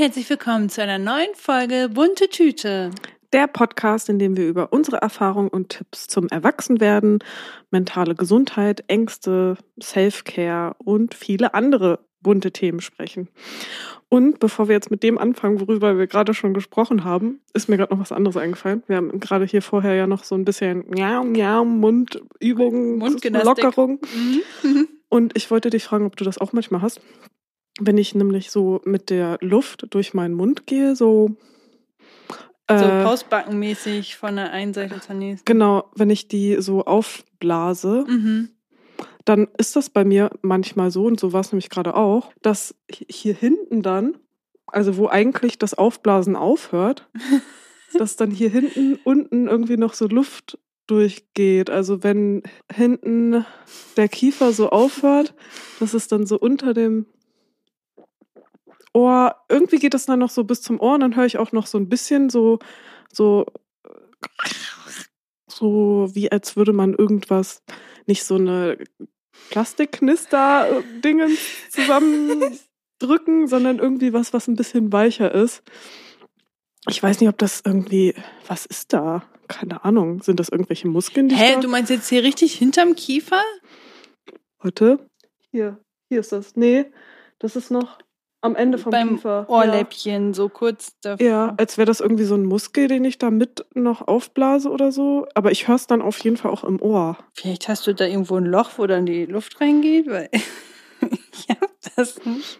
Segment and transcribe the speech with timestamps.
[0.00, 2.90] herzlich willkommen zu einer neuen Folge Bunte Tüte.
[3.34, 7.18] Der Podcast, in dem wir über unsere Erfahrungen und Tipps zum Erwachsenwerden,
[7.70, 13.28] mentale Gesundheit, Ängste, Self-Care und viele andere bunte Themen sprechen.
[14.08, 17.76] Und bevor wir jetzt mit dem anfangen, worüber wir gerade schon gesprochen haben, ist mir
[17.76, 18.82] gerade noch was anderes eingefallen.
[18.86, 22.98] Wir haben gerade hier vorher ja noch so ein bisschen Miau, Miau, Mundübungen.
[23.44, 24.00] Lockerung.
[24.62, 24.88] Mhm.
[25.10, 27.02] Und ich wollte dich fragen, ob du das auch manchmal hast.
[27.80, 31.36] Wenn ich nämlich so mit der Luft durch meinen Mund gehe, so.
[32.68, 35.44] So äh, Pausbackenmäßig von der einen Seite zur nächsten.
[35.44, 38.50] Genau, wenn ich die so aufblase, Mhm.
[39.24, 42.74] dann ist das bei mir manchmal so, und so war es nämlich gerade auch, dass
[42.90, 44.18] hier hinten dann,
[44.66, 47.08] also wo eigentlich das Aufblasen aufhört,
[47.98, 51.70] dass dann hier hinten unten irgendwie noch so Luft durchgeht.
[51.70, 53.44] Also wenn hinten
[53.96, 55.34] der Kiefer so aufhört,
[55.78, 57.06] dass es dann so unter dem
[58.92, 61.52] Ohr, irgendwie geht das dann noch so bis zum Ohr und dann höre ich auch
[61.52, 62.58] noch so ein bisschen so,
[63.12, 63.46] so,
[65.48, 67.62] so wie als würde man irgendwas,
[68.06, 68.78] nicht so eine
[69.50, 71.36] Plastikknister-Dingen
[71.70, 75.62] zusammendrücken, sondern irgendwie was, was ein bisschen weicher ist.
[76.88, 78.14] Ich weiß nicht, ob das irgendwie,
[78.46, 79.22] was ist da?
[79.48, 80.22] Keine Ahnung.
[80.22, 83.42] Sind das irgendwelche Muskeln, die ich Hä, da du meinst jetzt hier richtig hinterm Kiefer?
[84.58, 85.06] Warte.
[85.50, 86.56] Hier, hier ist das.
[86.56, 86.86] Nee,
[87.38, 87.98] das ist noch
[88.40, 89.46] am Ende vom Beim Kiefer.
[89.48, 91.24] Ohrläppchen, so kurz davor.
[91.24, 91.30] Ja.
[91.30, 94.92] ja, als wäre das irgendwie so ein Muskel, den ich da mit noch aufblase oder
[94.92, 95.26] so.
[95.34, 97.18] Aber ich höre es dann auf jeden Fall auch im Ohr.
[97.34, 100.28] Vielleicht hast du da irgendwo ein Loch, wo dann die Luft reingeht, weil
[101.32, 102.58] ich hab das nicht.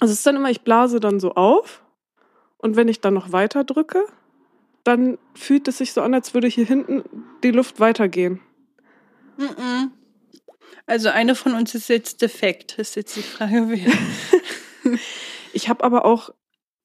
[0.00, 1.82] Also es ist dann immer, ich blase dann so auf.
[2.58, 4.02] Und wenn ich dann noch weiter drücke,
[4.82, 7.04] dann fühlt es sich so an, als würde hier hinten
[7.42, 8.40] die Luft weitergehen.
[9.36, 9.92] Mhm.
[10.86, 13.92] Also eine von uns ist jetzt defekt, ist jetzt die Frage, wer.
[15.52, 16.30] Ich habe aber auch,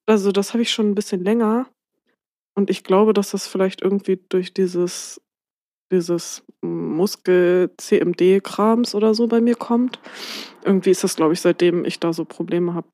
[0.06, 1.66] also das habe ich schon ein bisschen länger.
[2.54, 5.20] Und ich glaube, dass das vielleicht irgendwie durch dieses,
[5.90, 9.98] dieses Muskel-CMD-Krams oder so bei mir kommt.
[10.64, 12.88] Irgendwie ist das, glaube ich, seitdem ich da so Probleme habe.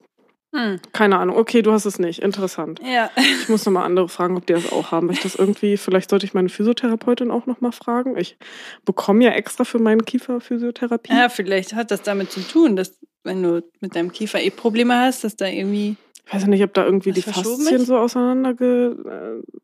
[0.55, 0.81] Hm.
[0.93, 1.37] Keine Ahnung.
[1.37, 2.23] Okay, du hast es nicht.
[2.23, 2.81] Interessant.
[2.83, 3.11] Ja.
[3.17, 5.09] Ich muss nochmal andere fragen, ob die das auch haben.
[5.09, 8.17] Weil ich das irgendwie, vielleicht sollte ich meine Physiotherapeutin auch nochmal fragen.
[8.17, 8.39] Ich
[8.85, 11.13] bekomme ja extra für meinen Kiefer Physiotherapie.
[11.13, 12.99] ja, vielleicht hat das damit zu tun, dass
[13.29, 15.97] wenn du mit deinem Kiefer eh Probleme hast, dass da irgendwie.
[16.27, 17.87] Ich weiß ja nicht, ob da irgendwie die Faszien ist?
[17.87, 19.43] so auseinanderge...
[19.47, 19.59] Äh,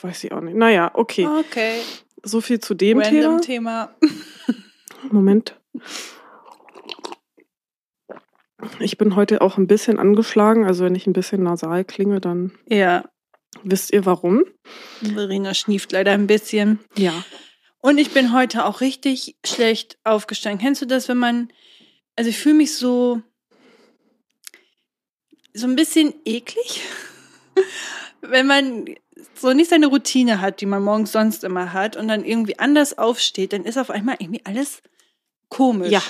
[0.00, 0.56] weiß ich auch nicht.
[0.56, 1.26] Naja, okay.
[1.26, 1.80] Okay.
[2.24, 3.90] So viel zu dem Random Thema.
[4.00, 4.54] Thema.
[5.12, 5.54] Moment.
[8.80, 10.64] Ich bin heute auch ein bisschen angeschlagen.
[10.64, 13.04] Also wenn ich ein bisschen nasal klinge, dann Ja.
[13.62, 14.44] wisst ihr warum.
[15.00, 16.80] Verena schnieft leider ein bisschen.
[16.96, 17.12] Ja.
[17.80, 20.60] Und ich bin heute auch richtig schlecht aufgestanden.
[20.60, 21.48] Kennst du das, wenn man.
[22.18, 23.22] Also ich fühle mich so.
[25.54, 26.82] so ein bisschen eklig.
[28.22, 28.86] wenn man
[29.36, 32.98] so nicht seine Routine hat, die man morgens sonst immer hat und dann irgendwie anders
[32.98, 34.82] aufsteht, dann ist auf einmal irgendwie alles
[35.48, 35.92] komisch.
[35.92, 36.02] Ja.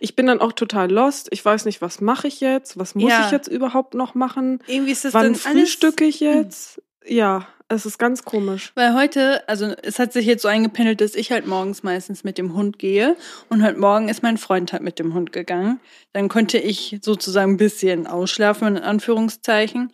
[0.00, 1.28] Ich bin dann auch total lost.
[1.32, 2.78] Ich weiß nicht, was mache ich jetzt?
[2.78, 3.26] Was muss Ja.
[3.26, 4.62] ich jetzt überhaupt noch machen?
[4.66, 6.80] Irgendwie ist das Wann dann frühstücke ich jetzt?
[7.04, 8.72] Ja, es ist ganz komisch.
[8.74, 12.38] Weil heute, also es hat sich jetzt so eingependelt, dass ich halt morgens meistens mit
[12.38, 13.16] dem Hund gehe
[13.48, 15.80] und heute Morgen ist mein Freund halt mit dem Hund gegangen.
[16.12, 19.92] Dann konnte ich sozusagen ein bisschen ausschlafen, in Anführungszeichen.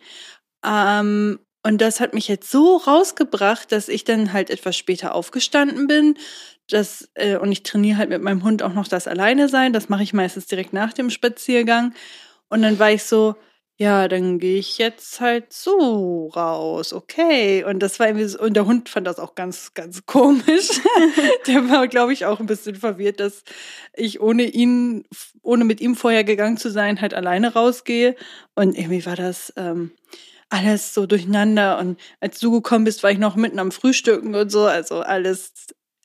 [0.65, 5.87] Ähm, und das hat mich jetzt so rausgebracht, dass ich dann halt etwas später aufgestanden
[5.87, 6.17] bin.
[6.69, 9.73] Das, äh, und ich trainiere halt mit meinem Hund auch noch das Alleine sein.
[9.73, 11.93] Das mache ich meistens direkt nach dem Spaziergang.
[12.49, 13.35] Und dann war ich so,
[13.77, 17.63] ja, dann gehe ich jetzt halt so raus, okay.
[17.63, 20.69] Und das war irgendwie so, und der Hund fand das auch ganz, ganz komisch.
[21.47, 23.43] der war, glaube ich, auch ein bisschen verwirrt, dass
[23.95, 25.05] ich ohne ihn,
[25.41, 28.15] ohne mit ihm vorher gegangen zu sein, halt alleine rausgehe.
[28.53, 29.91] Und irgendwie war das ähm,
[30.49, 31.79] alles so durcheinander.
[31.79, 34.65] Und als du gekommen bist, war ich noch mitten am Frühstücken und so.
[34.65, 35.51] Also alles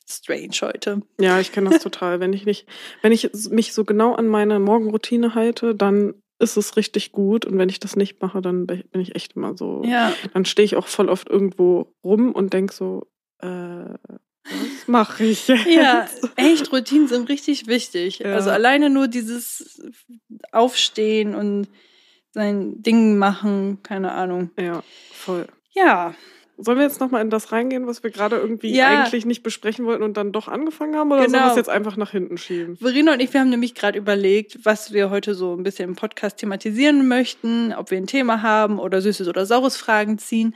[0.09, 1.03] strange heute.
[1.21, 2.19] Ja, ich kenne das total.
[2.19, 2.67] Wenn ich nicht,
[3.03, 7.45] wenn ich mich so genau an meine Morgenroutine halte, dann ist es richtig gut.
[7.45, 9.83] Und wenn ich das nicht mache, dann bin ich echt immer so.
[9.85, 10.13] Ja.
[10.33, 13.07] Dann stehe ich auch voll oft irgendwo rum und denk so,
[13.41, 13.49] äh,
[14.51, 15.67] was mache ich jetzt?
[15.67, 18.21] Ja, echt, Routinen sind richtig wichtig.
[18.21, 18.35] Ja.
[18.35, 19.81] Also alleine nur dieses
[20.53, 21.69] Aufstehen und
[22.31, 24.51] sein Ding machen, keine Ahnung.
[24.59, 24.83] Ja,
[25.13, 25.47] voll.
[25.73, 26.15] Ja,
[26.61, 28.89] Sollen wir jetzt nochmal in das reingehen, was wir gerade irgendwie Ja.
[29.05, 31.13] eigentlich nicht besprechen wollten und dann doch angefangen haben?
[31.13, 31.45] Oder sollen Genau.
[31.45, 32.77] wir es jetzt einfach nach hinten schieben?
[32.77, 35.95] Verena und ich, wir haben nämlich gerade überlegt, was wir heute so ein bisschen im
[35.97, 40.55] Podcast thematisieren möchten, ob wir ein Thema haben oder Süßes oder Saures Fragen ziehen.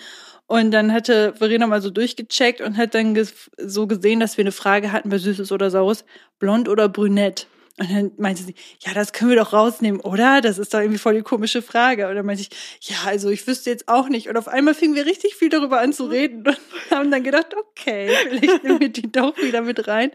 [0.48, 3.16] Und dann hatte Verena mal so durchgecheckt und hat dann
[3.58, 6.04] so gesehen, dass wir eine Frage hatten bei Süßes oder Saures,
[6.40, 7.46] blond oder brünett.
[7.78, 10.42] Und dann meinte sie, ja, das können wir doch rausnehmen, oder?
[10.42, 12.06] Das ist doch irgendwie voll die komische Frage.
[12.08, 12.50] Und dann meinte ich,
[12.82, 14.28] ja, also ich wüsste jetzt auch nicht.
[14.28, 16.56] Und auf einmal fingen wir richtig viel darüber an zu reden und
[16.90, 20.10] haben dann gedacht, okay, vielleicht nehmen wir die doch wieder mit rein.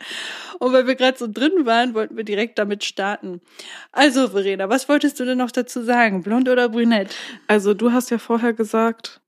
[0.59, 3.42] Und weil wir gerade so drin waren, wollten wir direkt damit starten.
[3.92, 6.21] Also, Verena, was wolltest du denn noch dazu sagen?
[6.21, 7.15] Blond oder brünett?
[7.48, 9.21] Also, du hast ja vorher gesagt,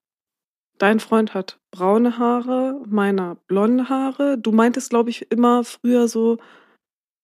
[0.77, 4.37] dein Freund hat braune Haare, meiner blonde Haare.
[4.37, 6.37] Du meintest, glaube ich, immer früher so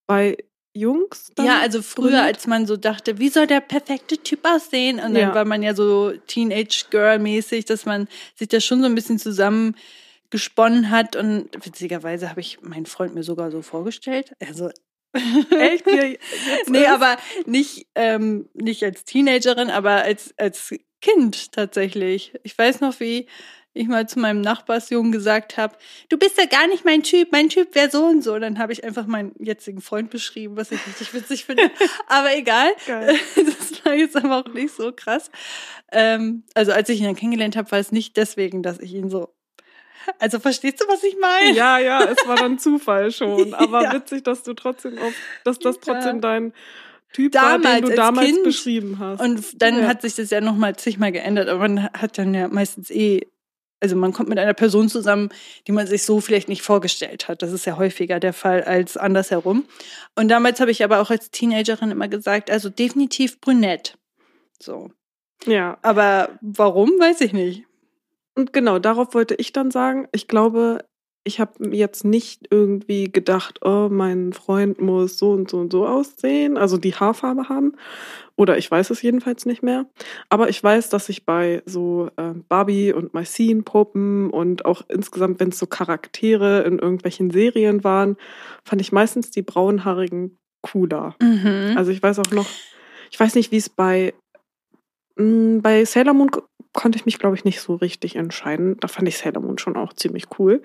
[0.08, 0.38] bei
[0.76, 1.32] Jungs?
[1.40, 4.98] ja, also früher, als man so dachte, wie soll der perfekte Typ aussehen?
[4.98, 5.36] Und dann ja.
[5.36, 9.76] war man ja so Teenage-Girl-mäßig, dass man sich das schon so ein bisschen zusammen
[10.30, 11.16] gesponnen hat.
[11.16, 14.34] Und witzigerweise habe ich meinen Freund mir sogar so vorgestellt.
[14.46, 14.70] Also
[15.50, 15.86] Echt?
[16.68, 22.34] nee, aber nicht, ähm, nicht als Teenagerin, aber als, als Kind tatsächlich.
[22.44, 23.28] Ich weiß noch, wie
[23.76, 25.76] ich mal zu meinem Nachbarsjungen gesagt habe,
[26.10, 28.40] du bist ja gar nicht mein Typ, mein Typ wäre so und so.
[28.40, 31.70] dann habe ich einfach meinen jetzigen Freund beschrieben, was ich richtig witzig finde.
[32.08, 33.16] Aber egal, Geil.
[33.36, 35.30] das war jetzt aber auch nicht so krass.
[35.92, 39.10] Ähm, also als ich ihn dann kennengelernt habe, war es nicht deswegen, dass ich ihn
[39.10, 39.36] so
[40.20, 41.58] also verstehst du, was ich meine?
[41.58, 43.54] Ja, ja, es war dann Zufall schon.
[43.56, 43.94] Aber ja.
[43.94, 45.14] witzig, dass du trotzdem auf,
[45.44, 46.54] dass das trotzdem dein
[47.14, 48.44] Typ damals, war, den du damals kind.
[48.44, 49.22] beschrieben hast.
[49.22, 49.88] Und dann ja.
[49.88, 53.22] hat sich das ja nochmal zigmal geändert, aber man hat dann ja meistens eh,
[53.86, 55.30] also man kommt mit einer Person zusammen,
[55.68, 57.44] die man sich so vielleicht nicht vorgestellt hat.
[57.44, 59.66] Das ist ja häufiger der Fall als andersherum.
[60.16, 63.96] Und damals habe ich aber auch als Teenagerin immer gesagt, also definitiv brünett.
[64.60, 64.90] So.
[65.46, 65.78] Ja.
[65.84, 67.66] Aber warum, weiß ich nicht.
[68.34, 70.84] Und genau, darauf wollte ich dann sagen, ich glaube,
[71.28, 75.88] ich habe jetzt nicht irgendwie gedacht, oh, mein Freund muss so und so und so
[75.88, 77.74] aussehen, also die Haarfarbe haben.
[78.36, 79.88] Oder ich weiß es jedenfalls nicht mehr.
[80.30, 83.24] Aber ich weiß, dass ich bei so äh, Barbie und My
[83.64, 88.18] Puppen und auch insgesamt, wenn es so Charaktere in irgendwelchen Serien waren,
[88.64, 91.16] fand ich meistens die braunhaarigen cooler.
[91.20, 91.74] Mhm.
[91.76, 92.48] Also ich weiß auch noch,
[93.10, 94.14] ich weiß nicht, wie es bei
[95.18, 96.30] hm, bei Sailor Moon
[96.76, 98.78] konnte ich mich, glaube ich, nicht so richtig entscheiden.
[98.80, 100.62] Da fand ich Sailor Moon schon auch ziemlich cool.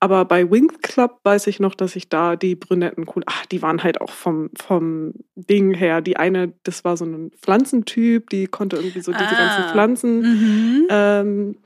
[0.00, 3.22] Aber bei Wings Club weiß ich noch, dass ich da die Brünetten cool.
[3.24, 6.02] Ach, die waren halt auch vom, vom Ding her.
[6.02, 9.38] Die eine, das war so ein Pflanzentyp, die konnte irgendwie so diese ah.
[9.38, 10.86] ganzen Pflanzen mhm.
[10.90, 11.56] ähm,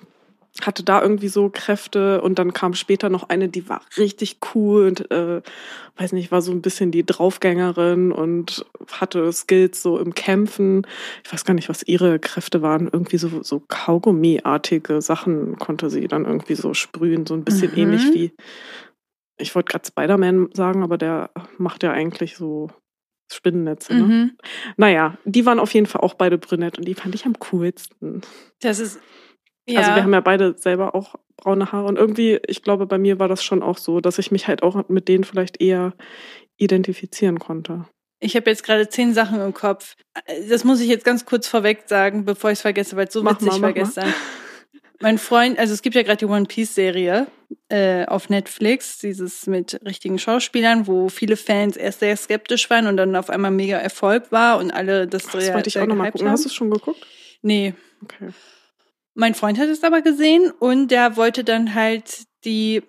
[0.67, 4.87] hatte da irgendwie so Kräfte und dann kam später noch eine, die war richtig cool
[4.89, 5.43] und äh,
[5.97, 10.87] weiß nicht, war so ein bisschen die Draufgängerin und hatte Skills so im Kämpfen.
[11.25, 12.89] Ich weiß gar nicht, was ihre Kräfte waren.
[12.93, 17.79] Irgendwie so, so Kaugummi-artige Sachen konnte sie dann irgendwie so sprühen, so ein bisschen mhm.
[17.79, 18.33] ähnlich wie,
[19.39, 22.71] ich wollte gerade Spider-Man sagen, aber der macht ja eigentlich so
[23.31, 23.95] Spinnennetze.
[23.95, 24.03] Ne?
[24.03, 24.39] Mhm.
[24.77, 28.23] Naja, die waren auf jeden Fall auch beide brünett und die fand ich am coolsten.
[28.61, 29.01] Das ist
[29.69, 29.81] ja.
[29.81, 33.19] Also wir haben ja beide selber auch braune Haare und irgendwie, ich glaube, bei mir
[33.19, 35.95] war das schon auch so, dass ich mich halt auch mit denen vielleicht eher
[36.57, 37.87] identifizieren konnte.
[38.21, 39.95] Ich habe jetzt gerade zehn Sachen im Kopf.
[40.49, 43.23] Das muss ich jetzt ganz kurz vorweg sagen, bevor ich es vergesse, weil es so
[43.23, 44.13] mach witzig mal, war gestern.
[45.01, 47.29] Mein Freund, also es gibt ja gerade die One Piece Serie
[47.69, 52.97] äh, auf Netflix, dieses mit richtigen Schauspielern, wo viele Fans erst sehr skeptisch waren und
[52.97, 56.27] dann auf einmal mega Erfolg war und alle das Das wollte ich auch nochmal gucken.
[56.27, 56.33] Haben.
[56.33, 57.07] Hast du es schon geguckt?
[57.43, 57.75] Nee.
[58.03, 58.31] Okay.
[59.21, 62.85] Mein Freund hat es aber gesehen und der wollte dann halt die,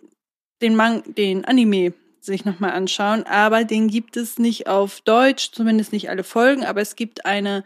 [0.62, 5.92] den, Man den Anime sich nochmal anschauen, aber den gibt es nicht auf Deutsch, zumindest
[5.92, 7.64] nicht alle Folgen, aber es gibt eine,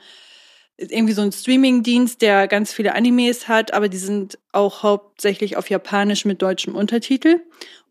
[0.77, 5.69] irgendwie so ein Streaming-Dienst, der ganz viele Animes hat, aber die sind auch hauptsächlich auf
[5.69, 7.41] Japanisch mit deutschem Untertitel.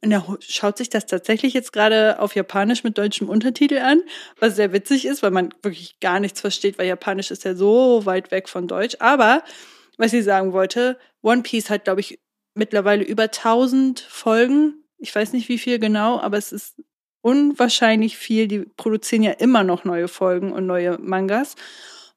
[0.00, 4.00] Und er schaut sich das tatsächlich jetzt gerade auf Japanisch mit deutschem Untertitel an,
[4.40, 8.06] was sehr witzig ist, weil man wirklich gar nichts versteht, weil Japanisch ist ja so
[8.06, 8.97] weit weg von Deutsch.
[9.00, 9.42] Aber
[9.99, 12.20] was ich sagen wollte, One Piece hat, glaube ich,
[12.54, 14.84] mittlerweile über 1000 Folgen.
[14.99, 16.82] Ich weiß nicht wie viel genau, aber es ist
[17.22, 18.49] unwahrscheinlich viel.
[18.49, 21.54] Die produzieren ja immer noch neue Folgen und neue Mangas.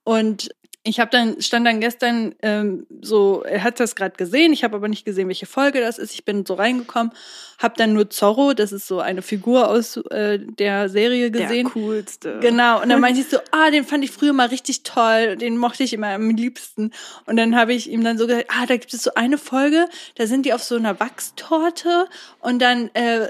[0.03, 0.49] Und
[0.87, 4.75] ich habe dann stand dann gestern ähm, so, er hat das gerade gesehen, ich habe
[4.75, 6.13] aber nicht gesehen, welche Folge das ist.
[6.13, 7.11] Ich bin so reingekommen,
[7.57, 11.71] habe dann nur Zorro, das ist so eine Figur aus äh, der Serie gesehen.
[11.73, 12.39] Der coolste.
[12.39, 12.83] Genau.
[12.83, 15.83] Und dann meinte ich so, ah, den fand ich früher mal richtig toll, den mochte
[15.83, 16.91] ich immer am liebsten.
[17.25, 19.89] Und dann habe ich ihm dann so gesagt, ah, da gibt es so eine Folge,
[20.13, 22.07] da sind die auf so einer Wachstorte
[22.41, 23.29] und dann äh,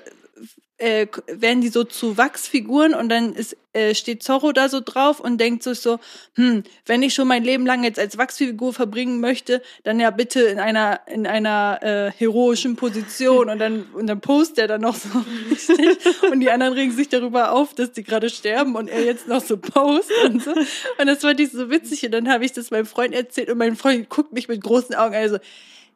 [0.77, 5.21] äh, werden die so zu Wachsfiguren und dann ist, äh, steht Zorro da so drauf
[5.21, 5.99] und denkt sich so,
[6.35, 10.41] hm, wenn ich schon mein Leben lang jetzt als Wachsfigur verbringen möchte, dann ja bitte
[10.41, 14.95] in einer in einer äh, heroischen Position und dann und dann post er dann noch
[14.95, 15.09] so
[15.49, 15.97] richtig
[16.29, 19.41] und die anderen regen sich darüber auf, dass die gerade sterben und er jetzt noch
[19.41, 20.51] so post und so.
[20.51, 23.57] Und das fand ich so witzig und dann habe ich das meinem Freund erzählt und
[23.57, 25.37] mein Freund guckt mich mit großen Augen also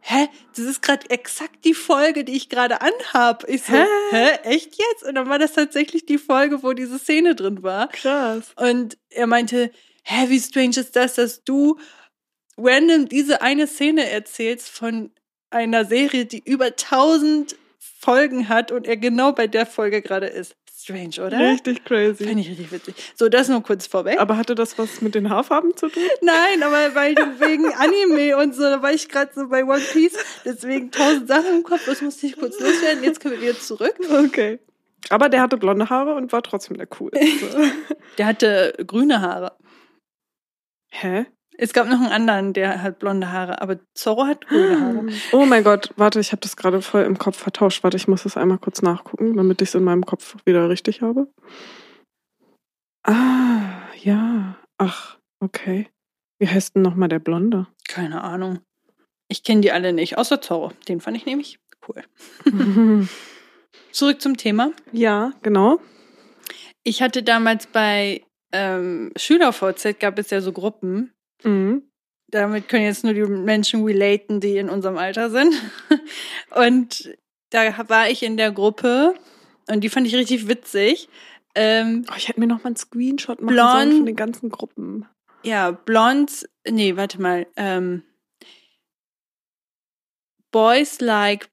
[0.02, 3.48] hä, das ist gerade exakt die Folge, die ich gerade anhab.
[3.48, 3.86] Ich so, Hä?
[4.12, 4.30] hä?
[4.44, 5.04] echt jetzt?
[5.04, 7.90] Und dann war das tatsächlich die Folge, wo diese Szene drin war.
[7.90, 8.52] Krass.
[8.56, 9.72] Und er meinte,
[10.04, 11.78] hä, wie strange ist das, dass du
[12.58, 15.12] random diese eine Szene erzählst von
[15.50, 20.56] einer Serie, die über tausend Folgen hat und er genau bei der Folge gerade ist.
[20.82, 21.38] Strange, oder?
[21.38, 22.24] Richtig crazy.
[22.24, 22.96] Finde ich richtig witzig.
[23.14, 24.18] So, das nur kurz vorweg.
[24.20, 26.02] Aber hatte das was mit den Haarfarben zu tun?
[26.22, 29.82] Nein, aber weil du wegen Anime und so, da war ich gerade so bei One
[29.92, 33.04] Piece, deswegen tausend Sachen im Kopf, das musste ich kurz loswerden.
[33.04, 33.96] Jetzt können wir wieder zurück.
[34.26, 34.60] Okay.
[35.10, 37.20] Aber der hatte blonde Haare und war trotzdem der coolste.
[38.18, 39.54] Der hatte grüne Haare.
[40.90, 41.26] Hä?
[41.62, 45.08] Es gab noch einen anderen, der hat blonde Haare, aber Zorro hat grüne Haare.
[45.34, 47.84] Oh mein Gott, warte, ich habe das gerade voll im Kopf vertauscht.
[47.84, 51.02] Warte, ich muss das einmal kurz nachgucken, damit ich es in meinem Kopf wieder richtig
[51.02, 51.28] habe.
[53.04, 54.58] Ah, ja.
[54.78, 55.90] Ach, okay.
[56.40, 57.68] Wie heißt denn nochmal der Blonde?
[57.90, 58.60] Keine Ahnung.
[59.28, 60.72] Ich kenne die alle nicht, außer Zorro.
[60.88, 62.04] Den fand ich nämlich cool.
[63.92, 64.72] Zurück zum Thema.
[64.94, 65.82] ja, genau.
[66.84, 68.24] Ich hatte damals bei
[68.54, 71.14] ähm, SchülerVZ gab es ja so Gruppen.
[71.44, 71.84] Mhm.
[72.28, 75.54] Damit können jetzt nur die Menschen relaten, die in unserem Alter sind.
[76.56, 77.18] Und
[77.50, 79.16] da war ich in der Gruppe
[79.68, 81.10] und die fand ich richtig witzig.
[81.56, 83.72] Ähm, Oh, ich hätte mir noch mal einen Screenshot machen Blond.
[83.72, 85.08] sollen von den ganzen Gruppen.
[85.44, 87.48] ja, Blondes, nee, warte mal.
[87.56, 88.04] Ähm,
[90.52, 91.50] Boys like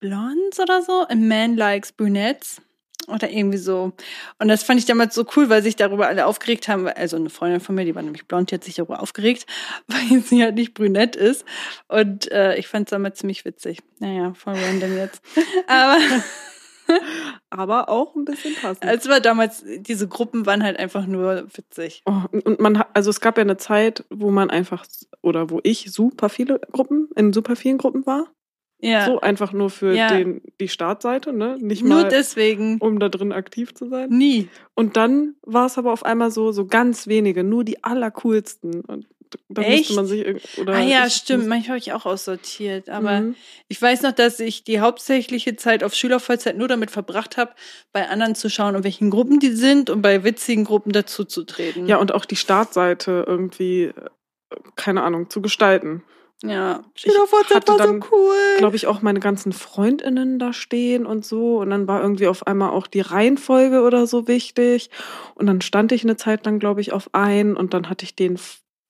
[0.00, 2.60] Blondes oder so, a man likes brunettes
[3.08, 3.92] oder irgendwie so.
[4.38, 6.88] Und das fand ich damals so cool, weil sich darüber alle aufgeregt haben.
[6.88, 9.46] Also eine Freundin von mir, die war nämlich blond, die hat sich darüber aufgeregt,
[9.86, 11.44] weil sie halt nicht brünett ist.
[11.88, 13.78] Und äh, ich fand es damals ziemlich witzig.
[13.98, 15.22] Naja, voll random jetzt.
[15.66, 15.98] Aber
[17.50, 18.84] Aber auch ein bisschen passend.
[18.84, 22.02] es war damals, diese Gruppen waren halt einfach nur witzig.
[22.06, 24.86] Oh, und man also es gab ja eine Zeit, wo man einfach,
[25.22, 28.26] oder wo ich super viele Gruppen, in super vielen Gruppen war.
[28.80, 30.08] Ja, So einfach nur für Ja.
[30.08, 31.56] den, die Startseite, ne?
[31.58, 34.10] Nicht nur mal, deswegen um da drin aktiv zu sein.
[34.10, 34.48] nie.
[34.74, 38.82] Und dann war es aber auf einmal so, so ganz wenige, nur die allercoolsten.
[38.82, 39.06] Und
[39.48, 39.94] da Echt?
[39.96, 40.24] man sich
[40.58, 41.48] oder ah ja, ich stimmt.
[41.48, 42.88] Manchmal habe ich auch aussortiert.
[42.90, 43.34] Aber Mhm.
[43.68, 47.52] ich weiß noch, dass ich die hauptsächliche Zeit auf Schülervollzeit nur damit verbracht habe,
[47.92, 51.44] bei anderen zu schauen, in welchen Gruppen die sind und bei witzigen Gruppen dazu zu
[51.44, 51.86] treten.
[51.86, 53.92] Ja, und auch die Startseite irgendwie, äh,
[54.76, 56.02] keine Ahnung, zu gestalten.
[56.42, 56.84] Ja.
[56.94, 58.58] Ich Schülervollzeit hatte war dann, so cool.
[58.58, 61.58] Glaube ich, auch meine ganzen FreundInnen da stehen und so.
[61.58, 64.90] Und dann war irgendwie auf einmal auch die Reihenfolge oder so wichtig.
[65.34, 68.14] Und dann stand ich eine Zeit lang, glaube ich, auf ein und dann hatte ich
[68.14, 68.38] den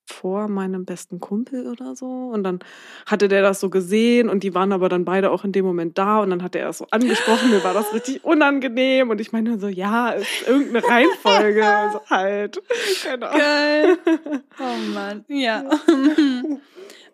[0.09, 2.05] vor meinem besten Kumpel oder so.
[2.05, 2.59] Und dann
[3.05, 5.97] hatte der das so gesehen und die waren aber dann beide auch in dem Moment
[5.97, 7.49] da und dann hat er es so angesprochen.
[7.51, 11.65] Mir war das richtig unangenehm und ich meine so, ja, ist irgendeine Reihenfolge.
[11.77, 12.61] Also halt.
[13.07, 13.37] Ahnung.
[13.37, 13.97] Geil.
[14.59, 15.25] Oh Mann.
[15.27, 15.63] Ja.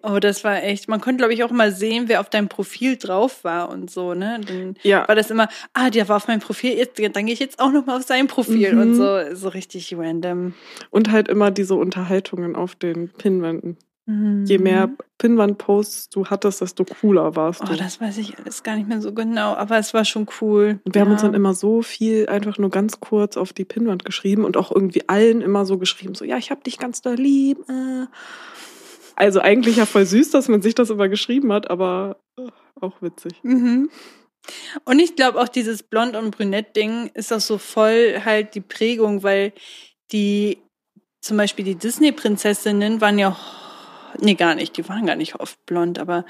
[0.06, 0.90] Oh, das war echt.
[0.90, 4.14] Man konnte, glaube ich, auch mal sehen, wer auf deinem Profil drauf war und so,
[4.14, 4.42] ne?
[4.46, 7.40] Dann Ja, war das immer, ah, der war auf meinem Profil, jetzt, dann gehe ich
[7.40, 8.82] jetzt auch noch mal auf sein Profil Mhm.
[8.82, 10.54] und so, so richtig random.
[10.92, 13.78] und halt immer diese Unterhaltungen auf den Pinwänden.
[14.06, 14.64] Je Mhm.
[14.64, 17.72] mehr Pinwand-Posts du hattest, desto cooler warst du.
[17.72, 20.82] Oh, das weiß ich alles gar nicht mehr so genau, aber es war schon cool.
[20.84, 21.30] und wir haben uns Ja.
[21.30, 25.08] dann immer so viel einfach nur ganz kurz auf die Pinnwand geschrieben und auch irgendwie
[25.08, 27.60] allen immer so geschrieben, so, ja, ich hab dich ganz doll lieb.
[27.70, 28.08] Äh.
[29.16, 32.48] Also eigentlich ja voll süß, dass man sich das immer geschrieben hat, aber äh,
[32.80, 33.34] auch witzig.
[33.44, 33.90] Mhm.
[34.86, 39.24] Und ich glaube auch dieses Blond- und Brünett-Ding ist auch so voll halt die Prägung,
[39.24, 39.54] weil
[40.12, 40.58] die,
[41.22, 43.38] zum Beispiel die Disney-Prinzessinnen waren ja,
[44.20, 46.26] nee, gar nicht, die waren gar nicht oft blond, aber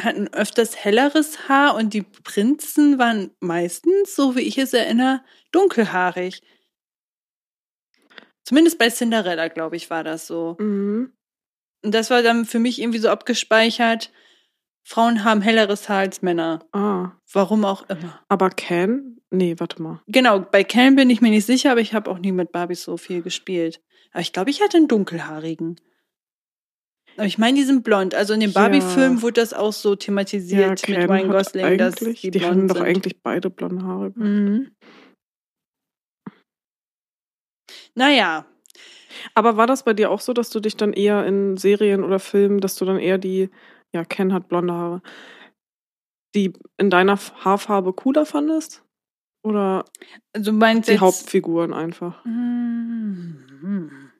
[0.00, 6.42] hatten öfters helleres Haar und die Prinzen waren meistens, so wie ich es erinnere, dunkelhaarig.
[8.44, 10.56] Zumindest bei Cinderella, glaube ich, war das so.
[10.58, 11.12] Mhm.
[11.84, 14.12] Und das war dann für mich irgendwie so abgespeichert.
[14.84, 16.64] Frauen haben helleres Haar als Männer.
[16.72, 18.20] Ah, Warum auch immer.
[18.28, 19.20] aber Ken?
[19.30, 20.00] Nee, warte mal.
[20.08, 22.82] Genau, bei Ken bin ich mir nicht sicher, aber ich habe auch nie mit Barbies
[22.82, 23.80] so viel gespielt.
[24.12, 25.80] Aber ich glaube, ich hatte einen dunkelhaarigen.
[27.16, 28.14] Aber ich meine, die sind blond.
[28.14, 28.60] Also in dem Ja.
[28.60, 32.76] Barbie-Film wurde das auch so thematisiert mit Ken Ryan Gosling, dass die, die hatten doch
[32.76, 32.84] sind.
[32.86, 34.12] eigentlich beide blonde Haare.
[34.14, 34.70] Mhm.
[37.94, 38.46] Naja,
[39.34, 42.18] Aber war das bei dir auch so, dass du dich dann eher in Serien oder
[42.18, 43.50] Filmen, dass du dann eher die,
[43.92, 45.02] ja, Ken hat blonde Haare,
[46.34, 48.84] die in deiner Haarfarbe cooler fandest?
[49.44, 49.84] Oder
[50.34, 52.24] also meinst die jetzt, Hauptfiguren einfach?
[52.24, 54.10] Mhm.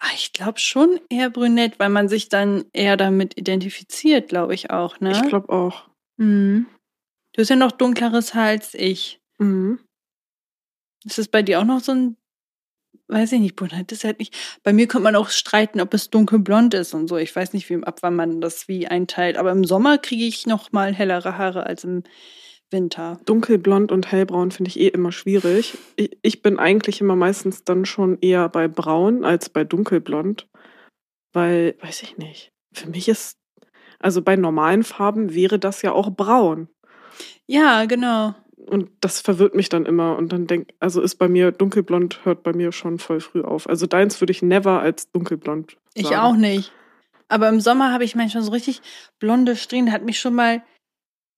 [0.00, 4.70] Ah, ich glaube schon eher brünett, weil man sich dann eher damit identifiziert, glaube ich
[4.70, 5.12] auch, ne?
[5.12, 5.88] Ich glaube auch.
[6.16, 6.66] Mhm.
[7.32, 9.20] Du hast ja noch dunkleres Haar als ich.
[9.38, 9.80] Mhm.
[11.04, 12.16] Ist das bei dir auch noch so ein
[13.08, 14.36] weiß ich nicht, Brunette ist halt nicht.
[14.62, 17.16] Bei mir könnte man auch streiten, ob es dunkelblond ist und so.
[17.16, 19.36] Ich weiß nicht, wie ab wann man das wie einteilt.
[19.36, 22.04] Aber im Sommer kriege ich noch mal hellere Haare als im
[22.70, 23.18] Winter.
[23.24, 25.76] Dunkelblond und hellbraun finde ich eh immer schwierig.
[25.96, 30.46] Ich, ich bin eigentlich immer meistens dann schon eher bei braun als bei dunkelblond.
[31.32, 32.52] Weil, weiß ich nicht.
[32.72, 33.38] Für mich ist,
[33.98, 36.68] also bei normalen Farben wäre das ja auch braun.
[37.46, 38.34] Ja, genau.
[38.68, 40.16] Und das verwirrt mich dann immer.
[40.16, 43.68] Und dann denk, also ist bei mir dunkelblond, hört bei mir schon voll früh auf.
[43.68, 45.72] Also deins würde ich never als dunkelblond.
[45.72, 45.80] Sagen.
[45.94, 46.72] Ich auch nicht.
[47.28, 48.80] Aber im Sommer habe ich manchmal so richtig
[49.18, 49.92] blonde Strähnen.
[49.92, 50.62] Hat mich schon mal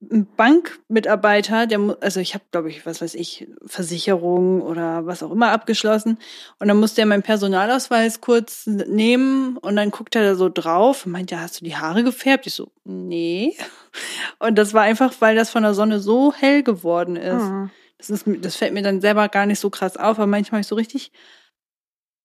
[0.03, 5.31] ein Bankmitarbeiter, der, also ich habe, glaube ich, was weiß ich, Versicherung oder was auch
[5.31, 6.19] immer abgeschlossen.
[6.59, 11.05] Und dann musste er meinen Personalausweis kurz nehmen und dann guckt er da so drauf
[11.05, 12.47] und meint, ja, hast du die Haare gefärbt?
[12.47, 13.57] Ich so, nee.
[14.39, 17.43] Und das war einfach, weil das von der Sonne so hell geworden ist.
[17.43, 17.71] Mhm.
[17.99, 20.63] Das, ist das fällt mir dann selber gar nicht so krass auf, aber manchmal habe
[20.63, 21.13] ich so richtig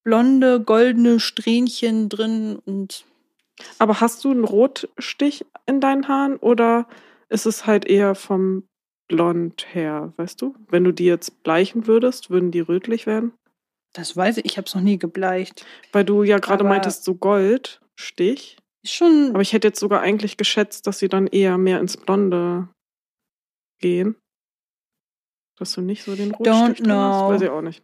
[0.03, 3.03] blonde, goldene Strähnchen drin und.
[3.79, 6.87] Aber hast du einen Rotstich in deinen Haaren oder
[7.29, 8.67] ist es halt eher vom
[9.07, 10.55] Blond her, weißt du?
[10.67, 13.33] Wenn du die jetzt bleichen würdest, würden die rötlich werden?
[13.93, 15.65] Das weiß ich, ich habe es noch nie gebleicht.
[15.91, 18.57] Weil du ja gerade meintest, so Goldstich.
[18.85, 19.29] Schon.
[19.29, 22.67] Aber ich hätte jetzt sogar eigentlich geschätzt, dass sie dann eher mehr ins Blonde
[23.79, 24.15] gehen.
[25.57, 26.93] Dass du nicht so den Rotstich Don't know.
[26.93, 27.83] Hast, weiß ich auch nicht.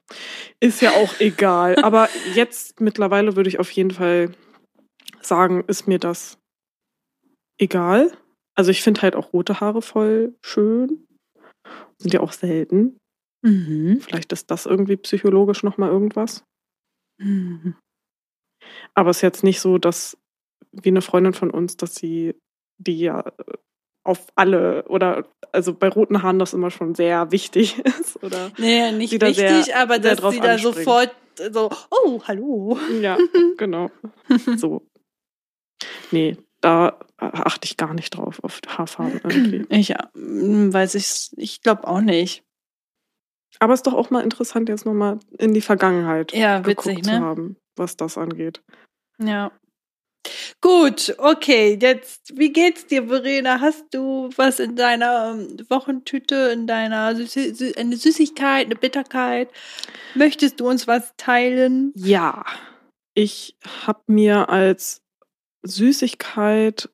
[0.59, 1.75] Ist ja auch egal.
[1.83, 4.33] Aber jetzt mittlerweile würde ich auf jeden Fall
[5.21, 6.37] sagen, ist mir das
[7.57, 8.11] egal.
[8.61, 11.07] Also ich finde halt auch rote Haare voll schön.
[11.97, 12.99] Sind ja auch selten.
[13.43, 14.01] Mhm.
[14.01, 16.43] Vielleicht ist das irgendwie psychologisch nochmal irgendwas.
[17.19, 17.73] Mhm.
[18.93, 20.15] Aber es ist jetzt nicht so, dass
[20.71, 22.35] wie eine Freundin von uns, dass sie
[22.77, 23.33] die ja
[24.03, 28.91] auf alle oder also bei roten Haaren das immer schon sehr wichtig ist oder nee,
[28.91, 31.15] nicht wichtig, sehr, aber dass sie da sofort
[31.51, 33.17] so oh hallo ja
[33.57, 33.89] genau
[34.55, 34.85] so
[36.11, 39.65] nee da achte ich gar nicht drauf, auf Haarfarben irgendwie.
[39.69, 42.43] Ich hm, weiß ich, ich glaube auch nicht.
[43.59, 47.03] Aber es ist doch auch mal interessant, jetzt nochmal in die Vergangenheit ja, witzig, ne?
[47.03, 48.61] zu haben, was das angeht.
[49.19, 49.51] Ja.
[50.61, 53.59] Gut, okay, jetzt, wie geht's dir, Verena?
[53.59, 59.49] Hast du was in deiner ähm, Wochentüte, in deiner Süß eine Süßigkeit, eine Bitterkeit?
[60.13, 61.91] Möchtest du uns was teilen?
[61.95, 62.45] Ja,
[63.15, 65.01] ich habe mir als
[65.63, 66.89] Süßigkeit,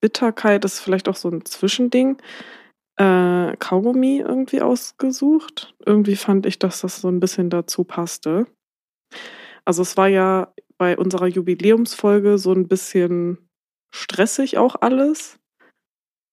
[0.00, 2.18] Bitterkeit ist vielleicht auch so ein Zwischending.
[2.96, 5.74] Äh, Kaugummi irgendwie ausgesucht.
[5.84, 8.46] Irgendwie fand ich, dass das so ein bisschen dazu passte.
[9.64, 13.38] Also es war ja bei unserer Jubiläumsfolge so ein bisschen
[13.94, 15.38] stressig auch alles,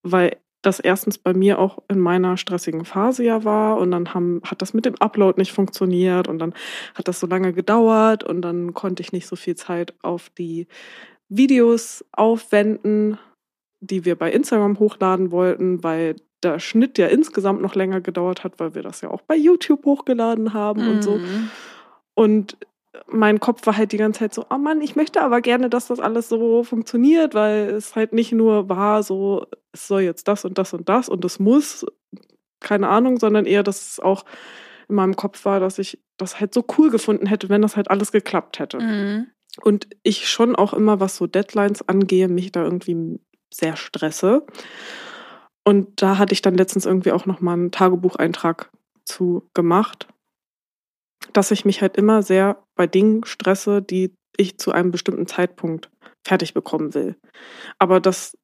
[0.04, 4.42] weil das erstens bei mir auch in meiner stressigen Phase ja war und dann haben,
[4.46, 6.54] hat das mit dem Upload nicht funktioniert und dann
[6.94, 10.68] hat das so lange gedauert und dann konnte ich nicht so viel Zeit auf die
[11.32, 13.18] Videos aufwenden,
[13.80, 18.60] die wir bei Instagram hochladen wollten, weil der Schnitt ja insgesamt noch länger gedauert hat,
[18.60, 20.90] weil wir das ja auch bei YouTube hochgeladen haben mhm.
[20.90, 21.18] und so.
[21.18, 21.50] Mhm.
[22.16, 22.58] Und
[23.08, 25.88] mein Kopf war halt die ganze Zeit so, oh Mann, ich möchte aber gerne, dass
[25.88, 30.44] das alles so funktioniert, weil es halt nicht nur war so, es soll jetzt das
[30.44, 31.86] und das und das und es muss,
[32.60, 34.26] keine Ahnung, sondern eher, dass es auch
[34.90, 37.90] in meinem Kopf war, dass ich das halt so cool gefunden hätte, wenn das halt
[37.90, 38.80] alles geklappt hätte.
[38.80, 39.28] Mhm.
[39.60, 43.20] Und ich schon auch immer, was so Deadlines angehe, mich da irgendwie
[43.54, 44.46] sehr stresse.
[45.64, 48.72] Und da hatte ich dann letztens irgendwie auch nochmal einen Tagebucheintrag
[49.06, 50.08] zu gemacht,
[51.34, 55.92] dass ich mich halt immer sehr bei Dingen stresse, die ich zu einem bestimmten Zeitpunkt
[56.26, 57.18] fertig bekommen will.
[57.78, 58.38] Aber das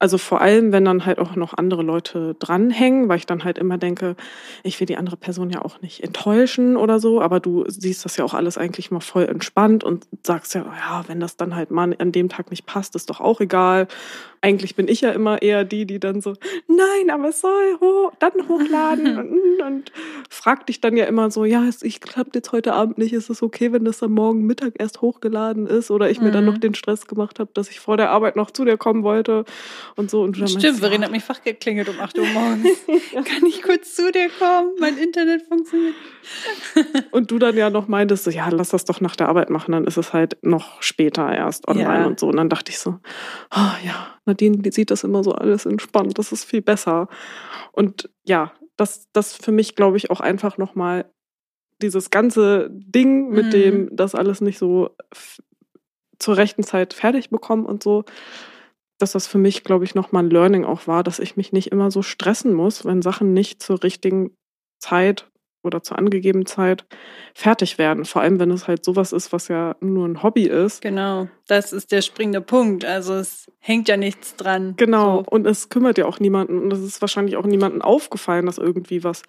[0.00, 3.58] also vor allem, wenn dann halt auch noch andere Leute dranhängen, weil ich dann halt
[3.58, 4.16] immer denke,
[4.62, 8.16] ich will die andere Person ja auch nicht enttäuschen oder so, aber du siehst das
[8.16, 11.70] ja auch alles eigentlich mal voll entspannt und sagst ja, ja, wenn das dann halt
[11.70, 13.88] mal an dem Tag nicht passt, ist doch auch egal.
[14.40, 16.32] Eigentlich bin ich ja immer eher die, die dann so,
[16.66, 19.18] nein, aber es soll ho dann hochladen
[19.60, 19.92] und, und
[20.30, 23.42] frag dich dann ja immer so, ja, ich klappt jetzt heute Abend nicht, ist es
[23.42, 26.60] okay, wenn das dann morgen Mittag erst hochgeladen ist oder ich mir dann noch mhm.
[26.60, 29.44] den Stress gemacht habe, dass ich vor der Arbeit noch zu dir kommen wollte
[30.00, 30.22] und so.
[30.22, 32.68] Und Stimmt, meinst, Verena hat mich Fach geklingelt um 8 Uhr morgens.
[33.12, 34.72] Kann ich kurz zu dir kommen?
[34.80, 35.94] Mein Internet funktioniert.
[37.12, 39.72] und du dann ja noch meintest, so, ja, lass das doch nach der Arbeit machen,
[39.72, 42.06] dann ist es halt noch später erst online ja.
[42.06, 42.26] und so.
[42.26, 42.98] Und dann dachte ich so,
[43.54, 47.08] oh, ja, Nadine die sieht das immer so alles entspannt, das ist viel besser.
[47.72, 51.10] Und ja, das, das für mich, glaube ich, auch einfach nochmal
[51.82, 53.50] dieses ganze Ding mit mhm.
[53.50, 54.96] dem, das alles nicht so
[56.18, 58.04] zur rechten Zeit fertig bekommen und so,
[59.00, 61.72] dass das für mich, glaube ich, nochmal ein Learning auch war, dass ich mich nicht
[61.72, 64.30] immer so stressen muss, wenn Sachen nicht zur richtigen
[64.78, 65.30] Zeit
[65.62, 66.86] oder zur angegebenen Zeit
[67.34, 68.04] fertig werden.
[68.04, 70.80] Vor allem, wenn es halt sowas ist, was ja nur ein Hobby ist.
[70.80, 72.84] Genau, das ist der springende Punkt.
[72.84, 74.74] Also es hängt ja nichts dran.
[74.76, 75.24] Genau, so.
[75.30, 76.58] und es kümmert ja auch niemanden.
[76.58, 79.22] Und es ist wahrscheinlich auch niemandem aufgefallen, dass irgendwie was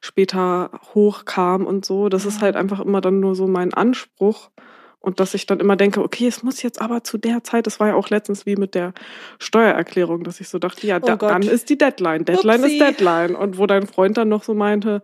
[0.00, 2.08] später hochkam und so.
[2.08, 2.30] Das ja.
[2.30, 4.50] ist halt einfach immer dann nur so mein Anspruch.
[5.04, 7.78] Und dass ich dann immer denke, okay, es muss jetzt aber zu der Zeit, das
[7.78, 8.94] war ja auch letztens wie mit der
[9.38, 12.24] Steuererklärung, dass ich so dachte, ja, oh da, dann ist die Deadline.
[12.24, 12.78] Deadline Upsi.
[12.78, 13.34] ist Deadline.
[13.34, 15.02] Und wo dein Freund dann noch so meinte,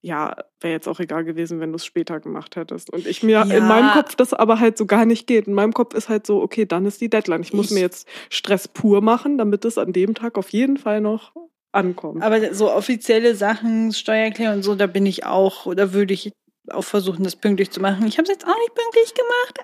[0.00, 2.90] ja, wäre jetzt auch egal gewesen, wenn du es später gemacht hättest.
[2.92, 3.56] Und ich mir ja.
[3.56, 5.46] in meinem Kopf das aber halt so gar nicht geht.
[5.46, 7.42] In meinem Kopf ist halt so, okay, dann ist die Deadline.
[7.42, 10.76] Ich muss ich, mir jetzt Stress pur machen, damit es an dem Tag auf jeden
[10.76, 11.32] Fall noch
[11.70, 12.22] ankommt.
[12.22, 16.32] Aber so offizielle Sachen, Steuererklärung und so, da bin ich auch, oder würde ich
[16.70, 18.06] auch versuchen, das pünktlich zu machen.
[18.06, 19.60] Ich habe es jetzt auch nicht pünktlich gemacht.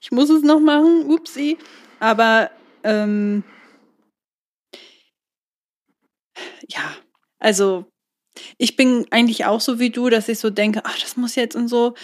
[0.00, 1.10] ich muss es noch machen.
[1.10, 1.58] Upsi.
[2.00, 2.50] Aber
[2.84, 3.44] ähm,
[6.68, 6.96] ja,
[7.38, 7.86] also
[8.58, 11.56] ich bin eigentlich auch so wie du, dass ich so denke, ach, das muss jetzt
[11.56, 11.94] und so.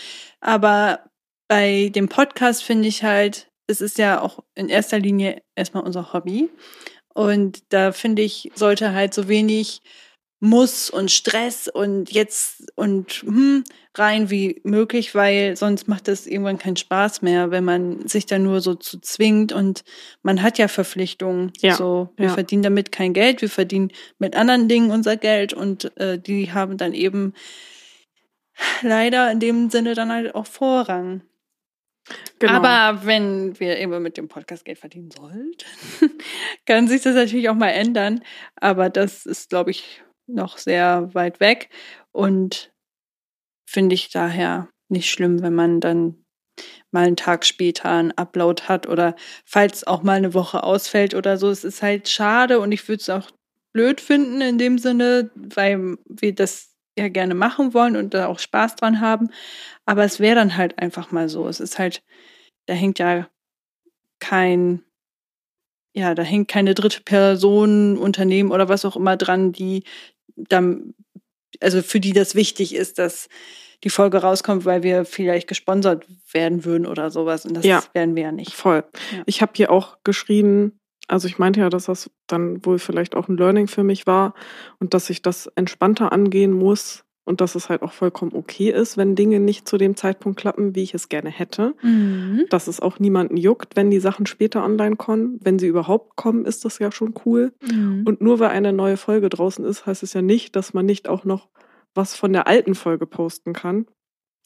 [0.40, 1.10] Aber
[1.48, 6.12] bei dem Podcast finde ich halt, es ist ja auch in erster Linie erstmal unser
[6.12, 6.50] Hobby.
[7.14, 9.80] Und da finde ich, sollte halt so wenig
[10.40, 16.58] muss und Stress und jetzt und hm, rein wie möglich, weil sonst macht das irgendwann
[16.58, 19.82] keinen Spaß mehr, wenn man sich da nur so zu zwingt und
[20.22, 21.52] man hat ja Verpflichtungen.
[21.60, 22.34] Ja, so, wir ja.
[22.34, 26.76] verdienen damit kein Geld, wir verdienen mit anderen Dingen unser Geld und äh, die haben
[26.76, 27.34] dann eben
[28.82, 31.22] leider in dem Sinne dann halt auch Vorrang.
[32.38, 32.52] Genau.
[32.52, 35.50] Aber wenn wir eben mit dem Podcast Geld verdienen sollten,
[36.66, 38.22] kann sich das natürlich auch mal ändern.
[38.56, 41.70] Aber das ist, glaube ich, noch sehr weit weg
[42.12, 42.72] und
[43.68, 46.24] finde ich daher nicht schlimm, wenn man dann
[46.90, 49.14] mal einen Tag später einen Upload hat oder
[49.44, 51.50] falls auch mal eine Woche ausfällt oder so.
[51.50, 53.30] Es ist halt schade und ich würde es auch
[53.72, 58.38] blöd finden in dem Sinne, weil wir das ja gerne machen wollen und da auch
[58.38, 59.30] Spaß dran haben.
[59.86, 61.46] Aber es wäre dann halt einfach mal so.
[61.48, 62.02] Es ist halt,
[62.66, 63.28] da hängt ja
[64.20, 64.82] kein,
[65.94, 69.84] ja, da hängt keine dritte Person, Unternehmen oder was auch immer dran, die
[70.48, 70.94] dann,
[71.60, 73.28] also für die das wichtig ist, dass
[73.84, 77.46] die Folge rauskommt, weil wir vielleicht gesponsert werden würden oder sowas.
[77.46, 78.54] Und das ja, werden wir ja nicht.
[78.54, 78.84] Voll.
[79.12, 79.22] Ja.
[79.26, 83.28] Ich habe hier auch geschrieben, also ich meinte ja, dass das dann wohl vielleicht auch
[83.28, 84.34] ein Learning für mich war
[84.78, 88.96] und dass ich das entspannter angehen muss, und dass es halt auch vollkommen okay ist,
[88.96, 91.74] wenn Dinge nicht zu dem Zeitpunkt klappen, wie ich es gerne hätte.
[91.82, 92.46] Mhm.
[92.48, 95.38] Dass es auch niemanden juckt, wenn die Sachen später online kommen.
[95.42, 97.52] Wenn sie überhaupt kommen, ist das ja schon cool.
[97.60, 98.04] Mhm.
[98.06, 101.06] Und nur weil eine neue Folge draußen ist, heißt es ja nicht, dass man nicht
[101.06, 101.48] auch noch
[101.94, 103.86] was von der alten Folge posten kann.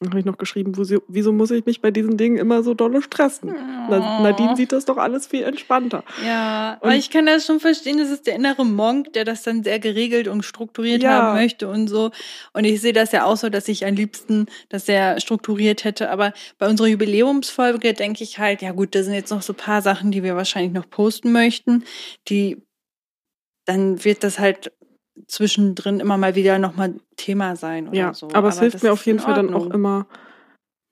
[0.03, 0.73] Dann habe ich noch geschrieben,
[1.07, 3.51] wieso muss ich mich bei diesen Dingen immer so dolle stressen?
[3.51, 3.91] Oh.
[3.91, 6.03] Nadine sieht das doch alles viel entspannter.
[6.25, 9.43] Ja, und aber ich kann das schon verstehen, das ist der innere Monk, der das
[9.43, 11.11] dann sehr geregelt und strukturiert ja.
[11.11, 12.11] haben möchte und so.
[12.53, 16.09] Und ich sehe das ja auch so, dass ich am liebsten das sehr strukturiert hätte.
[16.09, 19.57] Aber bei unserer Jubiläumsfolge denke ich halt, ja gut, da sind jetzt noch so ein
[19.57, 21.83] paar Sachen, die wir wahrscheinlich noch posten möchten,
[22.27, 22.61] die
[23.65, 24.71] dann wird das halt
[25.27, 28.27] zwischendrin immer mal wieder nochmal Thema sein oder ja, so.
[28.27, 30.07] Aber, aber es hilft mir auf jeden Fall dann auch immer,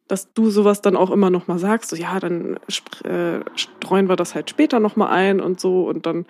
[0.07, 2.59] dass du sowas dann auch immer nochmal sagst, so ja, dann
[3.03, 6.25] äh, streuen wir das halt später nochmal ein und so und dann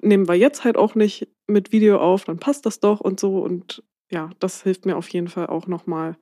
[0.00, 3.38] nehmen wir jetzt halt auch nicht mit Video auf, dann passt das doch und so
[3.38, 6.16] und ja, das hilft mir auf jeden Fall auch nochmal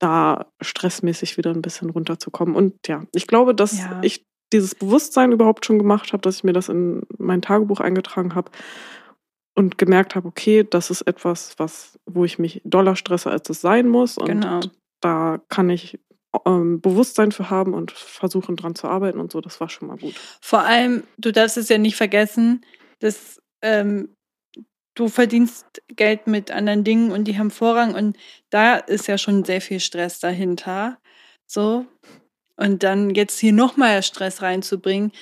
[0.00, 2.56] da stressmäßig wieder ein bisschen runterzukommen.
[2.56, 4.00] Und ja, ich glaube, dass ja.
[4.02, 8.34] ich dieses Bewusstsein überhaupt schon gemacht habe, dass ich mir das in mein Tagebuch eingetragen
[8.34, 8.50] habe,
[9.54, 13.60] und gemerkt habe, okay, das ist etwas, was, wo ich mich doller stresse, als es
[13.60, 14.16] sein muss.
[14.16, 14.60] Und genau.
[15.00, 15.98] da kann ich
[16.46, 19.96] ähm, Bewusstsein für haben und versuchen dran zu arbeiten und so, das war schon mal
[19.96, 20.14] gut.
[20.40, 22.64] Vor allem, du darfst es ja nicht vergessen,
[23.00, 24.14] dass ähm,
[24.94, 28.16] du verdienst Geld mit anderen Dingen und die haben Vorrang und
[28.50, 30.98] da ist ja schon sehr viel Stress dahinter.
[31.46, 31.86] So.
[32.56, 35.12] Und dann jetzt hier nochmal Stress reinzubringen,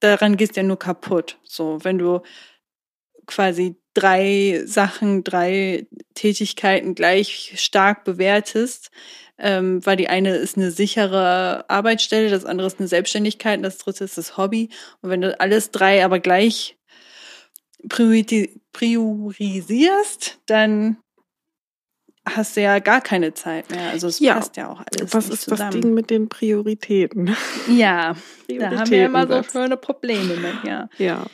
[0.00, 1.38] daran gehst du ja nur kaputt.
[1.44, 2.22] So, wenn du
[3.26, 8.90] quasi drei Sachen, drei Tätigkeiten gleich stark bewertest,
[9.38, 13.78] ähm, weil die eine ist eine sichere Arbeitsstelle, das andere ist eine Selbstständigkeit und das
[13.78, 14.68] dritte ist das Hobby.
[15.00, 16.76] Und wenn du alles drei aber gleich
[18.72, 20.98] priorisierst, dann
[22.28, 23.90] hast du ja gar keine Zeit mehr.
[23.90, 24.34] Also es ja.
[24.34, 25.14] passt ja auch alles.
[25.14, 25.70] Was ist zusammen.
[25.72, 27.36] das Ding mit den Prioritäten?
[27.68, 30.88] Ja, Prioritäten da haben wir immer so schöne Probleme mit, ja.
[30.98, 31.24] Ja.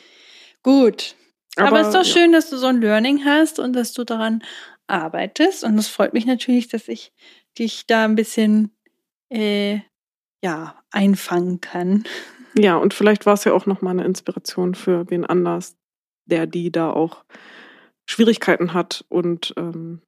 [0.61, 1.15] Gut.
[1.57, 4.03] Aber, Aber es ist doch schön, dass du so ein Learning hast und dass du
[4.03, 4.43] daran
[4.87, 5.63] arbeitest.
[5.63, 7.11] Und es freut mich natürlich, dass ich
[7.57, 8.71] dich da ein bisschen
[9.29, 9.79] äh,
[10.43, 12.03] ja, einfangen kann.
[12.57, 15.75] Ja, und vielleicht war es ja auch nochmal eine Inspiration für wen anders,
[16.25, 17.23] der die da auch
[18.07, 20.01] Schwierigkeiten hat und ähm,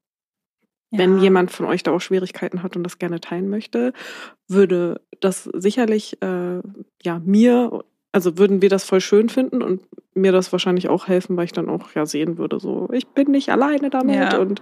[0.92, 1.24] Wenn Ja.
[1.24, 3.92] jemand von euch da auch Schwierigkeiten hat und das gerne teilen möchte,
[4.48, 6.62] würde das sicherlich äh,
[7.04, 7.84] ja mir,
[8.16, 9.82] also würden wir das voll schön finden und
[10.14, 13.30] mir das wahrscheinlich auch helfen, weil ich dann auch ja sehen würde, so ich bin
[13.32, 14.38] nicht alleine damit Ja.
[14.40, 14.62] und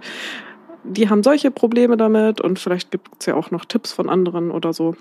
[0.82, 4.50] die haben solche Probleme damit und vielleicht gibt es ja auch noch Tipps von anderen
[4.50, 4.96] oder so.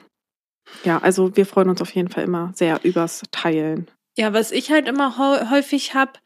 [0.84, 3.88] Ja, also wir freuen uns auf jeden Fall immer sehr übers Teilen.
[4.16, 5.18] Ja, was ich halt immer
[5.50, 6.20] häufig hab,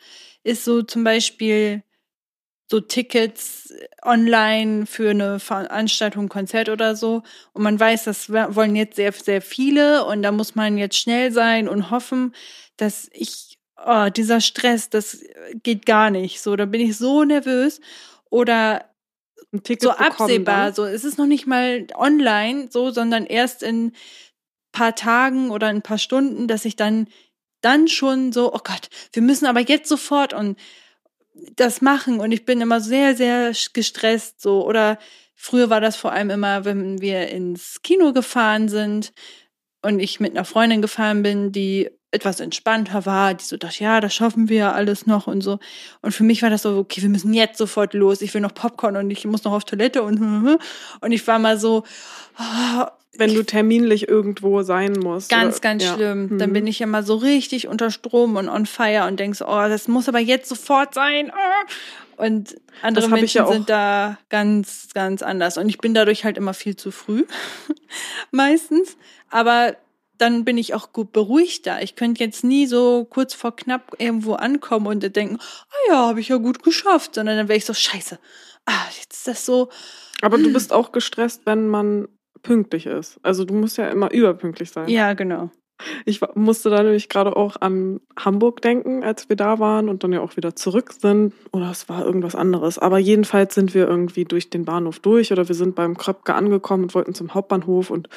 [0.43, 1.81] ist so zum Beispiel
[2.69, 7.23] so Tickets online für eine Veranstaltung, Konzert oder so.
[7.53, 11.32] Und man weiß, das wollen jetzt sehr, sehr viele und da muss man jetzt schnell
[11.32, 12.36] sein und hoffen,
[12.75, 15.21] dass ich, oh, dieser Stress, das
[15.63, 16.41] geht gar nicht.
[16.41, 17.80] So, da bin ich so nervös.
[18.30, 18.86] Oder
[19.51, 20.65] so bekommen absehbar.
[20.65, 20.73] dann.
[20.73, 23.93] So, es ist noch nicht mal online, so, sondern erst in
[24.73, 27.08] paar Tagen oder ein paar Stunden, dass ich dann
[27.62, 30.58] dann schon so, oh Gott, wir müssen aber jetzt sofort und
[31.56, 34.97] das machen und ich bin immer sehr, sehr gestresst so oder
[35.36, 39.13] früher war das vor allem immer, wenn wir ins Kino gefahren sind
[39.82, 44.00] und ich mit einer Freundin gefahren bin, die etwas entspannter war, die so dachte, ja,
[44.00, 45.60] das schaffen wir ja alles noch und so.
[46.02, 48.21] Und für mich war das so, okay, wir müssen jetzt sofort los.
[48.21, 50.19] Ich will noch Popcorn und ich muss noch auf Toilette und
[51.02, 51.84] und ich war mal so,
[52.39, 55.29] oh, Wenn du terminlich irgendwo sein musst.
[55.29, 55.93] Ganz, oder- ganz ja.
[55.95, 56.37] schlimm.
[56.37, 56.53] Dann Mhm.
[56.53, 59.87] bin ich immer so richtig unter Strom und on fire und denk so, oh, das
[59.87, 61.31] muss aber jetzt sofort sein.
[61.31, 61.65] ah.
[62.17, 65.57] Und andere Menschen ja sind da ganz, ganz anders.
[65.57, 67.25] Und ich bin dadurch halt immer viel zu früh.
[68.31, 68.97] Meistens.
[69.29, 69.75] Aber
[70.17, 71.81] dann bin ich auch gut beruhigter.
[71.83, 76.19] Ich könnte jetzt nie so kurz vor knapp irgendwo ankommen und denken, ah ja, habe
[76.19, 77.15] ich ja gut geschafft.
[77.15, 78.17] Sondern dann wäre ich so, scheiße.
[78.65, 79.69] Ah, jetzt ist das so.
[80.21, 82.07] Aber du bist auch gestresst, wenn man
[82.47, 83.19] pünktlich ist.
[83.23, 84.88] Also du musst ja immer überpünktlich sein.
[84.89, 85.49] Ja, genau.
[86.05, 90.12] Ich musste da nämlich gerade auch an Hamburg denken, als wir da waren und dann
[90.12, 91.33] ja auch wieder zurück sind.
[91.51, 92.79] Oder es war irgendwas anderes.
[92.79, 96.86] Aber jedenfalls sind wir irgendwie durch den Bahnhof durch oder wir sind beim Kröpke angekommen
[96.86, 98.10] und wollten zum Hauptbahnhof und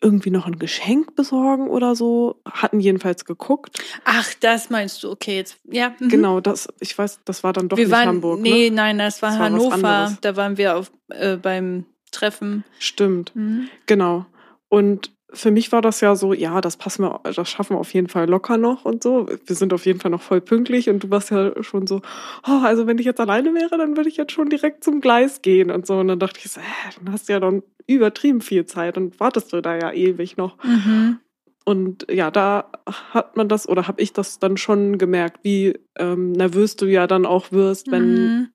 [0.00, 2.40] irgendwie noch ein Geschenk besorgen oder so.
[2.50, 3.78] Hatten jedenfalls geguckt.
[4.04, 5.12] Ach, das meinst du.
[5.12, 5.58] Okay, jetzt.
[5.70, 5.94] Ja.
[6.00, 6.08] mhm.
[6.08, 8.40] Genau, das, ich weiß, das war dann doch wir nicht waren, Hamburg.
[8.40, 8.74] Nee, Ne?
[8.76, 9.74] nein, das war Das war Hannover.
[9.74, 10.20] anderes.
[10.22, 12.64] da waren wir auf, äh, beim Treffen.
[12.78, 13.34] Stimmt.
[13.34, 13.68] Mhm.
[13.86, 14.26] Genau.
[14.68, 17.92] Und für mich war das ja so, ja, das passen wir, das schaffen wir auf
[17.94, 19.26] jeden Fall locker noch und so.
[19.46, 22.02] Wir sind auf jeden Fall noch voll pünktlich und du warst ja schon so,
[22.46, 25.42] oh, also wenn ich jetzt alleine wäre, dann würde ich jetzt schon direkt zum Gleis
[25.42, 25.98] gehen und so.
[25.98, 26.64] Und dann dachte ich so, äh,
[27.02, 30.62] dann hast du ja dann übertrieben viel Zeit und wartest du da ja ewig noch.
[30.62, 31.18] Mhm.
[31.64, 32.70] Und ja, da
[33.12, 37.06] hat man das oder habe ich das dann schon gemerkt, wie ähm, nervös du ja
[37.06, 38.48] dann auch wirst, wenn Mhm.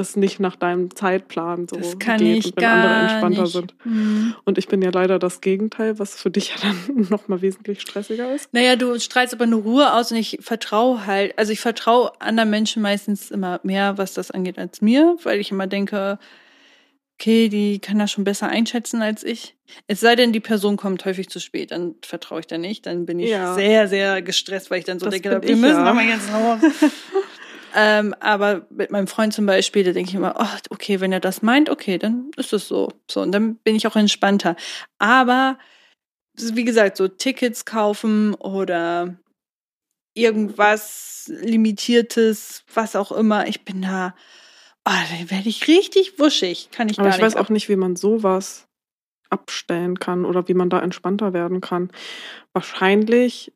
[0.00, 3.52] Es nicht nach deinem Zeitplan so Das kann geht und wenn andere entspannter nicht.
[3.52, 3.74] sind.
[3.84, 4.34] Mhm.
[4.44, 8.34] Und ich bin ja leider das Gegenteil, was für dich ja dann nochmal wesentlich stressiger
[8.34, 8.52] ist.
[8.52, 12.50] Naja, du strahlst aber eine Ruhe aus und ich vertraue halt, also ich vertraue anderen
[12.50, 16.18] Menschen meistens immer mehr, was das angeht, als mir, weil ich immer denke,
[17.18, 19.54] okay, die kann das schon besser einschätzen als ich.
[19.86, 23.04] Es sei denn, die Person kommt häufig zu spät, dann vertraue ich da nicht, dann
[23.04, 23.54] bin ich Ja.
[23.54, 25.84] sehr, sehr gestresst, weil ich dann so Das denke, wir ich müssen ja.
[25.84, 26.90] aber jetzt los.
[27.74, 31.20] Ähm, aber mit meinem Freund zum Beispiel, da denke ich immer, oh, okay, wenn er
[31.20, 32.92] das meint, okay, dann ist es so.
[33.10, 34.56] So, und dann bin ich auch entspannter.
[34.98, 35.58] Aber
[36.34, 39.16] wie gesagt, so Tickets kaufen oder
[40.14, 43.46] irgendwas Limitiertes, was auch immer.
[43.46, 44.14] Ich bin da,
[44.86, 46.70] oh, da werde ich richtig wuschig.
[46.72, 47.34] Kann ich Aber gar ich nicht.
[47.34, 48.66] weiß auch nicht, wie man sowas
[49.28, 51.90] abstellen kann oder wie man da entspannter werden kann.
[52.52, 53.52] Wahrscheinlich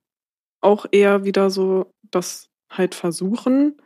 [0.61, 3.77] auch eher wieder so das halt versuchen,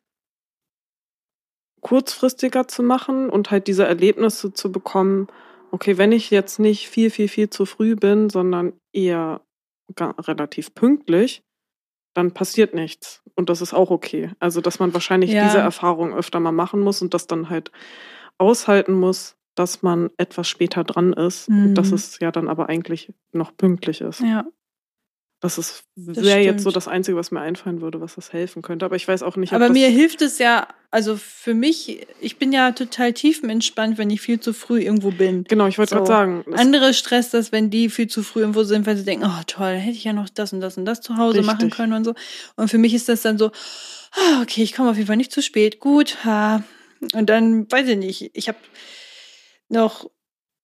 [1.80, 5.28] kurzfristiger zu machen und halt diese Erlebnisse zu bekommen,
[5.70, 9.40] okay, wenn ich jetzt nicht viel, viel, viel zu früh bin, sondern eher
[9.98, 11.42] relativ pünktlich,
[12.14, 13.22] dann passiert nichts.
[13.34, 14.32] Und das ist auch okay.
[14.40, 15.44] Also, dass man wahrscheinlich Ja.
[15.44, 17.70] diese Erfahrung öfter mal machen muss und das dann halt
[18.38, 21.66] aushalten muss, dass man etwas später dran ist, Mhm.
[21.66, 24.20] und dass es ja dann aber eigentlich noch pünktlich ist.
[24.20, 24.46] Ja.
[25.40, 28.84] Das ist wäre jetzt so das Einzige, was mir einfallen würde, was das helfen könnte.
[28.84, 32.52] Aber ich weiß auch nicht, Aber mir hilft es ja, also für mich, ich bin
[32.52, 35.44] ja total tiefenentspannt, wenn ich viel zu früh irgendwo bin.
[35.44, 35.96] Genau, ich wollte So.
[35.96, 36.44] gerade sagen.
[36.54, 39.74] Andere stresst das, wenn die viel zu früh irgendwo sind, weil sie denken, oh toll,
[39.74, 41.76] hätte ich ja noch das und das und das zu Hause machen Richtig.
[41.76, 42.14] können und so.
[42.56, 43.52] Und für mich ist das dann so,
[44.12, 46.24] ah, okay, ich komme auf jeden Fall nicht zu spät, gut.
[46.24, 46.64] Ha.
[47.14, 48.58] Und dann, weiß ich nicht, ich habe
[49.68, 50.10] noch,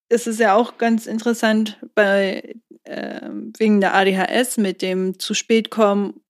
[0.08, 5.70] es ist ja auch ganz interessant bei ähm, wegen der ADHS mit dem zu spät
[5.70, 6.20] kommen,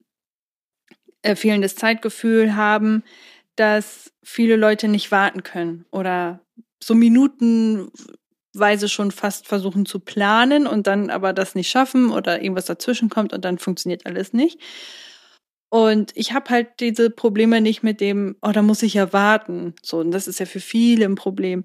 [1.23, 3.03] äh, fehlendes Zeitgefühl haben,
[3.57, 6.41] dass viele Leute nicht warten können oder
[6.83, 12.67] so minutenweise schon fast versuchen zu planen und dann aber das nicht schaffen oder irgendwas
[12.67, 14.61] dazwischen kommt und dann funktioniert alles nicht.
[15.71, 19.75] Und ich habe halt diese Probleme nicht mit dem, oh, da muss ich ja warten.
[19.83, 21.65] So, und das ist ja für viele ein Problem.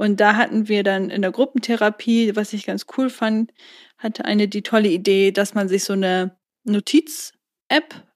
[0.00, 3.52] Und da hatten wir dann in der Gruppentherapie, was ich ganz cool fand,
[3.98, 8.06] hatte eine die tolle Idee, dass man sich so eine Notiz-App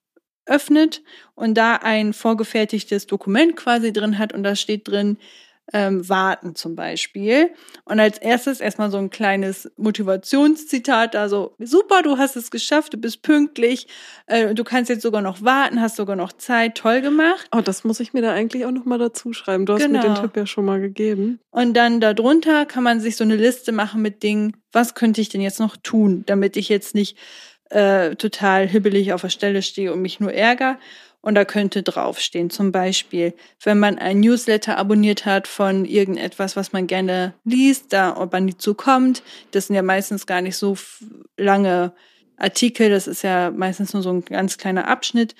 [0.47, 1.03] öffnet
[1.35, 5.19] und da ein vorgefertigtes Dokument quasi drin hat und da steht drin,
[5.73, 7.51] ähm, warten zum Beispiel.
[7.85, 12.99] Und als erstes erstmal so ein kleines Motivationszitat, also super, du hast es geschafft, du
[12.99, 13.87] bist pünktlich,
[14.27, 17.49] äh, du kannst jetzt sogar noch warten, hast sogar noch Zeit, toll gemacht.
[17.55, 19.67] Oh, das muss ich mir da eigentlich auch nochmal dazu schreiben.
[19.67, 20.01] Du hast genau.
[20.01, 21.41] mir den Tipp ja schon mal gegeben.
[21.51, 25.29] Und dann darunter kann man sich so eine Liste machen mit Dingen, was könnte ich
[25.29, 27.17] denn jetzt noch tun, damit ich jetzt nicht
[27.71, 30.79] äh, total hibbelig auf der Stelle stehe und mich nur ärgere.
[31.25, 33.33] Und da könnte draufstehen, zum Beispiel,
[33.63, 38.45] wenn man ein Newsletter abonniert hat von irgendetwas, was man gerne liest, da ob man
[38.45, 39.23] nie zukommt.
[39.51, 40.77] Das sind ja meistens gar nicht so
[41.39, 41.95] lange
[42.37, 45.35] Artikel, das ist ja meistens nur so ein ganz kleiner Abschnitt,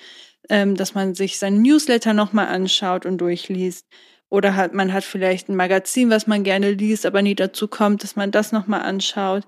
[0.49, 3.85] ähm, dass man sich seinen Newsletter nochmal anschaut und durchliest.
[4.29, 8.01] Oder hat, man hat vielleicht ein Magazin, was man gerne liest, aber nie dazu kommt,
[8.01, 9.43] dass man das nochmal anschaut.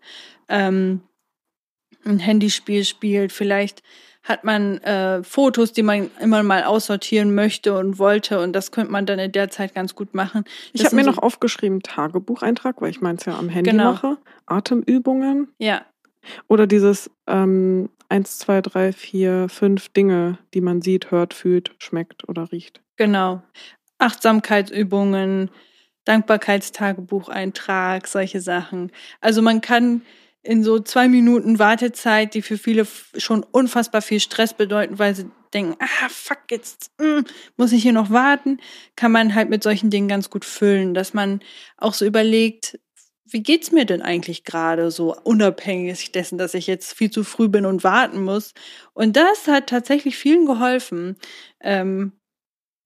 [0.49, 1.01] Ähm,
[2.05, 3.81] ein Handyspiel spielt, vielleicht
[4.27, 8.91] hat man äh, Fotos, die man immer mal aussortieren möchte und wollte und das könnte
[8.91, 10.43] man dann in der Zeit ganz gut machen.
[10.43, 13.93] Das ich habe mir so noch aufgeschrieben Tagebucheintrag, weil ich meins ja am Handy genau.
[13.93, 14.17] mache.
[14.45, 15.49] Atemübungen.
[15.59, 15.81] Ja.
[16.47, 22.27] Oder dieses ähm, 1, 2, 3, 4, 5 Dinge, die man sieht, hört, fühlt, schmeckt
[22.27, 22.81] oder riecht.
[22.97, 23.41] Genau.
[23.97, 25.49] Achtsamkeitsübungen,
[26.05, 28.91] Dankbarkeitstagebucheintrag, solche Sachen.
[29.21, 30.01] Also man kann
[30.47, 35.29] in so zwei Minuten Wartezeit, die für viele schon unfassbar viel Stress bedeuten, weil sie
[35.53, 37.25] denken, ah, fuck, jetzt mm,
[37.57, 38.59] muss ich hier noch warten,
[38.95, 41.41] kann man halt mit solchen Dingen ganz gut füllen, dass man
[41.77, 42.79] auch so überlegt,
[43.25, 47.49] wie geht's mir denn eigentlich gerade so unabhängig dessen, dass ich jetzt viel zu früh
[47.49, 48.53] bin und warten muss?
[48.93, 51.17] Und das hat tatsächlich vielen geholfen.
[51.59, 52.13] Ähm,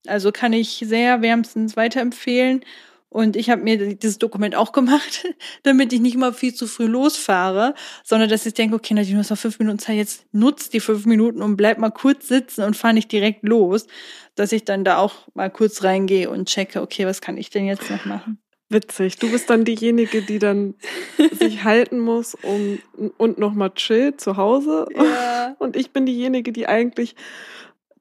[0.08, 2.64] also kann ich sehr wärmstens weiterempfehlen.
[3.12, 5.26] Und ich habe mir dieses Dokument auch gemacht,
[5.64, 9.28] damit ich nicht mal viel zu früh losfahre, sondern dass ich denke, okay, du hast
[9.28, 12.74] noch fünf Minuten Zeit, jetzt nutzt die fünf Minuten und bleib mal kurz sitzen und
[12.74, 13.86] fahr nicht direkt los,
[14.34, 17.66] dass ich dann da auch mal kurz reingehe und checke, okay, was kann ich denn
[17.66, 18.38] jetzt noch machen?
[18.70, 19.18] Witzig.
[19.18, 20.74] Du bist dann diejenige, die dann
[21.38, 22.78] sich halten muss um,
[23.18, 24.86] und nochmal chillt zu Hause.
[24.96, 25.54] Ja.
[25.58, 27.14] Und ich bin diejenige, die eigentlich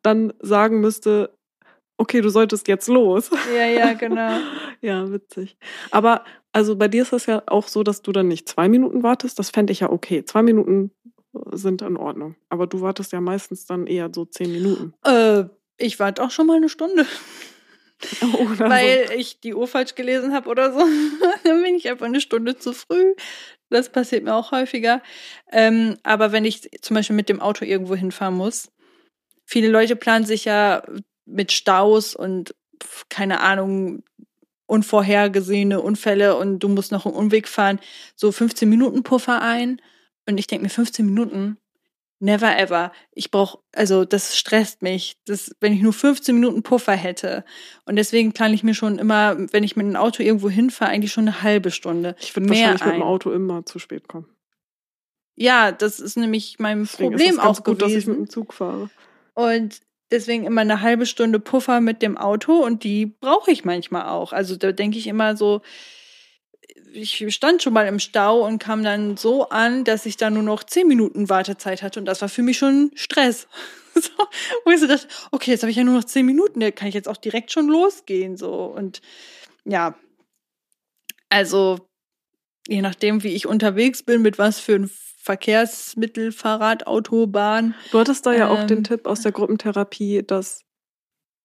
[0.01, 1.37] dann sagen müsste,
[1.97, 3.29] okay, du solltest jetzt los.
[3.55, 4.39] Ja, ja, genau.
[4.81, 5.57] ja, witzig.
[5.91, 9.03] Aber also bei dir ist das ja auch so, dass du dann nicht zwei Minuten
[9.03, 9.39] wartest.
[9.39, 10.25] Das fände ich ja okay.
[10.25, 10.91] Zwei Minuten
[11.51, 12.35] sind in Ordnung.
[12.49, 14.93] Aber du wartest ja meistens dann eher so zehn Minuten.
[15.05, 15.45] Äh,
[15.77, 17.05] ich warte auch schon mal eine Stunde.
[18.39, 19.13] Oder Weil so.
[19.13, 20.79] ich die Uhr falsch gelesen habe oder so.
[21.43, 23.13] dann bin ich einfach eine Stunde zu früh.
[23.69, 25.03] Das passiert mir auch häufiger.
[25.51, 28.71] Ähm, aber wenn ich zum Beispiel mit dem Auto irgendwo hinfahren muss,
[29.45, 30.81] viele Leute planen sich ja
[31.31, 32.55] mit Staus und
[33.09, 34.03] keine Ahnung,
[34.71, 37.79] unvorhergesehene Unfälle und du musst noch einen Umweg fahren,
[38.15, 39.81] so 15 Minuten Puffer ein.
[40.25, 41.57] Und ich denke mir, 15 Minuten,
[42.19, 42.93] never ever.
[43.11, 47.43] Ich brauche, also das stresst mich, das, wenn ich nur 15 Minuten Puffer hätte.
[47.83, 51.11] Und deswegen plane ich mir schon immer, wenn ich mit einem Auto irgendwo hinfahre, eigentlich
[51.11, 52.15] schon eine halbe Stunde.
[52.19, 52.87] Ich würde wahrscheinlich ein.
[52.87, 54.29] mit dem Auto immer zu spät kommen.
[55.35, 57.93] Ja, das ist nämlich mein deswegen Problem ist es ganz auch gut, gewesen.
[57.93, 58.89] dass ich mit dem Zug fahre.
[59.33, 64.09] Und deswegen immer eine halbe Stunde Puffer mit dem Auto und die brauche ich manchmal
[64.09, 64.33] auch.
[64.33, 65.61] Also da denke ich immer so,
[66.93, 70.43] ich stand schon mal im Stau und kam dann so an, dass ich da nur
[70.43, 73.47] noch zehn Minuten Wartezeit hatte und das war für mich schon Stress.
[73.95, 74.11] so,
[74.65, 76.87] wo ich so dachte, okay, jetzt habe ich ja nur noch zehn Minuten, da kann
[76.87, 79.01] ich jetzt auch direkt schon losgehen so und
[79.63, 79.95] ja,
[81.29, 81.87] also
[82.67, 87.75] je nachdem, wie ich unterwegs bin, mit was für ein Verkehrsmittel, Fahrrad, Auto, Bahn.
[87.91, 90.63] Du hattest da ja ähm, auch den ähm, Tipp aus der Gruppentherapie, dass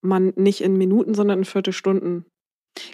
[0.00, 2.24] man nicht in Minuten, sondern in Viertelstunden.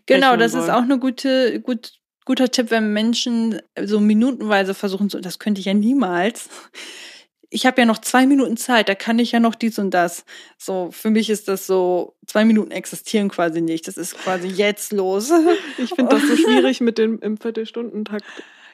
[0.06, 0.62] Genau, das soll.
[0.62, 1.92] ist auch eine gute, gut,
[2.24, 6.48] guter Tipp, wenn Menschen so minutenweise versuchen zu, das könnte ich ja niemals.
[7.48, 10.24] Ich habe ja noch zwei Minuten Zeit, da kann ich ja noch dies und das.
[10.58, 13.86] So, für mich ist das so, zwei Minuten existieren quasi nicht.
[13.86, 15.30] Das ist quasi jetzt los.
[15.78, 18.24] Ich finde das so schwierig mit dem im Viertelstundentakt.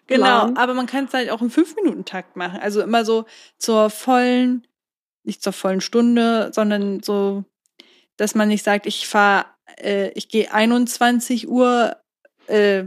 [0.09, 2.59] Genau, aber man kann es halt auch im Fünf-Minuten-Takt machen.
[2.61, 3.27] Also immer so
[3.59, 4.67] zur vollen,
[5.23, 7.45] nicht zur vollen Stunde, sondern so,
[8.17, 9.45] dass man nicht sagt, ich fahre,
[9.77, 11.97] äh, ich gehe 21 Uhr,
[12.47, 12.85] äh,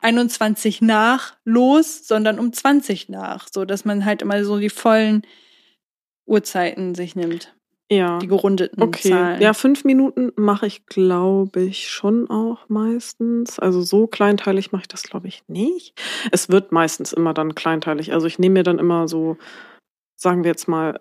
[0.00, 5.22] 21 nach los, sondern um 20 nach, so dass man halt immer so die vollen
[6.26, 7.54] Uhrzeiten sich nimmt.
[7.90, 8.18] Ja.
[8.18, 9.10] Die gerundeten okay.
[9.10, 9.42] Zahlen.
[9.42, 13.58] Ja, fünf Minuten mache ich, glaube ich, schon auch meistens.
[13.58, 16.00] Also so kleinteilig mache ich das, glaube ich, nicht.
[16.32, 18.12] Es wird meistens immer dann kleinteilig.
[18.12, 19.36] Also ich nehme mir dann immer so,
[20.16, 21.00] sagen wir jetzt mal,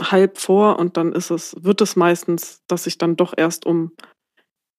[0.00, 3.92] halb vor und dann ist es, wird es meistens, dass ich dann doch erst um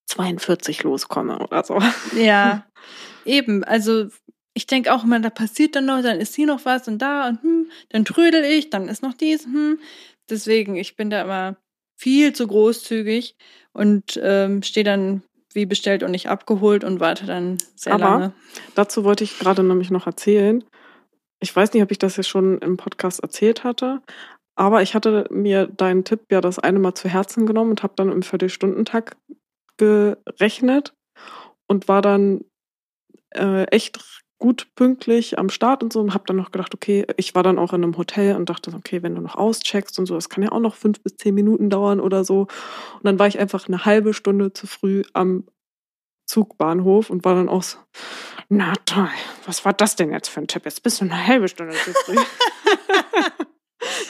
[0.08, 1.80] 42 loskomme oder so.
[2.16, 2.66] Ja,
[3.26, 3.64] eben.
[3.64, 4.08] Also
[4.54, 7.30] ich denke auch immer, da passiert dann noch, dann ist hier noch was und da
[7.30, 9.80] und hm, dann trödel ich, dann ist noch dies, hm.
[10.30, 11.58] Deswegen, ich bin da immer
[11.98, 13.36] viel zu großzügig
[13.74, 15.24] und ähm, stehe dann
[15.54, 18.34] wie bestellt und nicht abgeholt und warte dann sehr Aber lange.
[18.76, 20.64] dazu wollte ich gerade nämlich noch erzählen.
[21.40, 24.02] Ich weiß nicht, ob ich das jetzt schon im Podcast erzählt hatte,
[24.56, 27.94] aber ich hatte mir deinen Tipp ja das eine Mal zu Herzen genommen und habe
[27.96, 29.18] dann im Viertelstundentakt
[29.78, 30.94] gerechnet
[31.68, 32.44] und war dann
[33.32, 34.00] äh, echt
[34.40, 37.60] gut pünktlich am Start und so und habe dann noch gedacht, okay, ich war dann
[37.60, 40.44] auch in einem Hotel und dachte, okay, wenn du noch auscheckst und so, das kann
[40.44, 42.42] ja auch noch fünf bis zehn Minuten dauern oder so.
[42.42, 45.44] Und dann war ich einfach eine halbe Stunde zu früh am
[46.26, 47.78] Zugbahnhof und war dann auch so,
[48.48, 49.10] na toll,
[49.46, 50.64] was war das denn jetzt für ein Tipp?
[50.66, 52.16] Jetzt bist du eine halbe Stunde zu früh.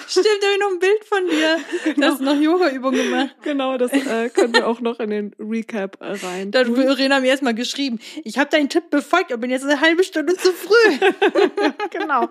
[0.07, 1.57] Stimmt, da habe ich noch ein Bild von dir.
[1.83, 2.07] Genau.
[2.07, 3.35] Du hast noch Yoga-Übungen gemacht.
[3.43, 6.51] genau, das äh, können wir auch noch in den Recap äh, rein.
[6.51, 9.79] Da hat Irena mir erstmal geschrieben, ich habe deinen Tipp befolgt, aber bin jetzt eine
[9.79, 10.97] halbe Stunde zu früh.
[11.91, 12.27] genau.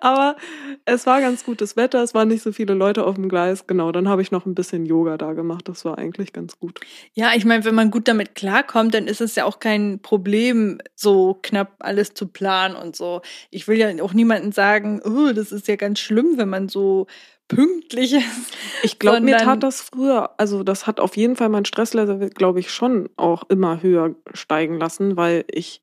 [0.00, 0.36] Aber
[0.84, 3.66] es war ganz gutes Wetter, es waren nicht so viele Leute auf dem Gleis.
[3.66, 5.68] Genau, dann habe ich noch ein bisschen Yoga da gemacht.
[5.68, 6.78] Das war eigentlich ganz gut.
[7.14, 10.78] Ja, ich meine, wenn man gut damit klarkommt, dann ist es ja auch kein Problem,
[10.94, 13.22] so knapp alles zu planen und so.
[13.50, 17.06] Ich will ja auch niemandem sagen, oh, das ist ja ganz schlimm, wenn man so
[17.48, 18.56] pünktlich ist.
[18.82, 22.60] Ich glaube, mir tat das früher, also das hat auf jeden Fall mein Stresslevel, glaube
[22.60, 25.82] ich, schon auch immer höher steigen lassen, weil ich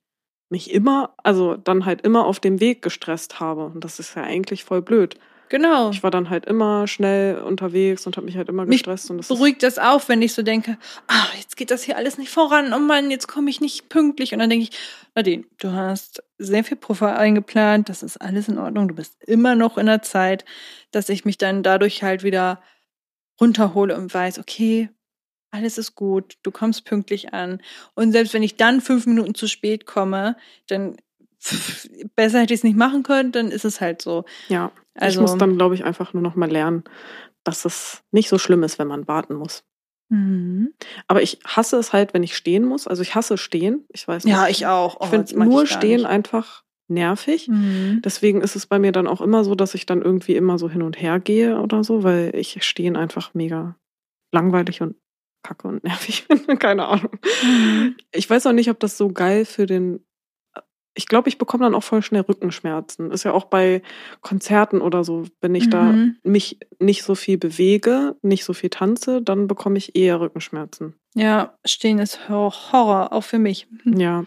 [0.49, 3.65] mich immer, also dann halt immer auf dem Weg gestresst habe.
[3.65, 5.17] Und das ist ja eigentlich voll blöd.
[5.49, 5.91] Genau.
[5.91, 9.09] Ich war dann halt immer schnell unterwegs und habe mich halt immer Mich gestresst.
[9.11, 10.77] Und das beruhigt das auch, wenn ich so denke,
[11.07, 14.33] ah, jetzt geht das hier alles nicht voran, oh Mann, jetzt komme ich nicht pünktlich.
[14.33, 14.77] Und dann denke ich,
[15.13, 19.55] Nadine, du hast sehr viel Puffer eingeplant, das ist alles in Ordnung, du bist immer
[19.55, 20.45] noch in der Zeit,
[20.91, 22.61] dass ich mich dann dadurch halt wieder
[23.39, 24.89] runterhole und weiß, okay,
[25.51, 27.61] alles ist gut, du kommst pünktlich an.
[27.93, 30.35] Und selbst wenn ich dann fünf Minuten zu spät komme,
[30.67, 30.97] dann
[31.45, 34.25] pff, besser hätte ich es nicht machen können, dann ist es halt so.
[34.49, 36.83] ja, ich Also- muss dann, glaube ich, einfach nur noch mal lernen,
[37.43, 39.63] dass es nicht so schlimm ist, wenn man warten muss.
[40.09, 40.73] Mhm.
[41.07, 42.87] Aber ich hasse es halt, wenn ich stehen muss.
[42.87, 43.85] Also ich hasse stehen.
[43.91, 44.33] Ich weiß nicht.
[44.33, 44.95] Ja, ich auch.
[45.01, 46.05] Ich Oh, das finde nur ich stehen nicht.
[46.05, 47.47] einfach nervig.
[47.47, 48.01] Mhm.
[48.05, 50.69] Deswegen ist es bei mir dann auch immer so, dass ich dann irgendwie immer so
[50.69, 53.75] hin und her gehe oder so, weil ich Stehen einfach mega
[54.31, 54.95] langweilig und
[55.43, 56.55] kacke und nervig finde.
[56.57, 57.11] Keine Ahnung.
[57.43, 57.95] Mhm.
[58.11, 60.05] Ich weiß auch nicht, ob das so geil für den.
[60.97, 63.11] Ich glaube, ich bekomme dann auch voll schnell Rückenschmerzen.
[63.11, 63.81] Ist ja auch bei
[64.21, 66.17] Konzerten oder so, wenn ich da Mhm.
[66.23, 70.95] mich nicht so viel bewege, nicht so viel tanze, dann bekomme ich eher Rückenschmerzen.
[71.17, 73.67] Ja, stehen ist Hor- Horror, auch für mich.
[73.83, 73.93] Hm.
[73.97, 74.25] Ja,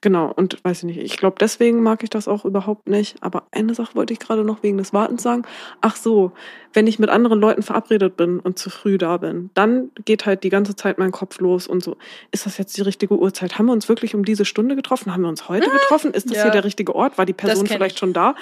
[0.00, 0.32] genau.
[0.34, 3.16] Und weiß ich nicht, ich glaube, deswegen mag ich das auch überhaupt nicht.
[3.20, 5.42] Aber eine Sache wollte ich gerade noch wegen des Wartens sagen.
[5.82, 6.32] Ach so,
[6.72, 10.42] wenn ich mit anderen Leuten verabredet bin und zu früh da bin, dann geht halt
[10.42, 11.98] die ganze Zeit mein Kopf los und so.
[12.30, 13.58] Ist das jetzt die richtige Uhrzeit?
[13.58, 15.12] Haben wir uns wirklich um diese Stunde getroffen?
[15.12, 16.14] Haben wir uns heute getroffen?
[16.14, 16.42] Ist das Ja.
[16.44, 17.18] hier der richtige Ort?
[17.18, 17.98] War die Person vielleicht ich.
[18.00, 18.36] schon da?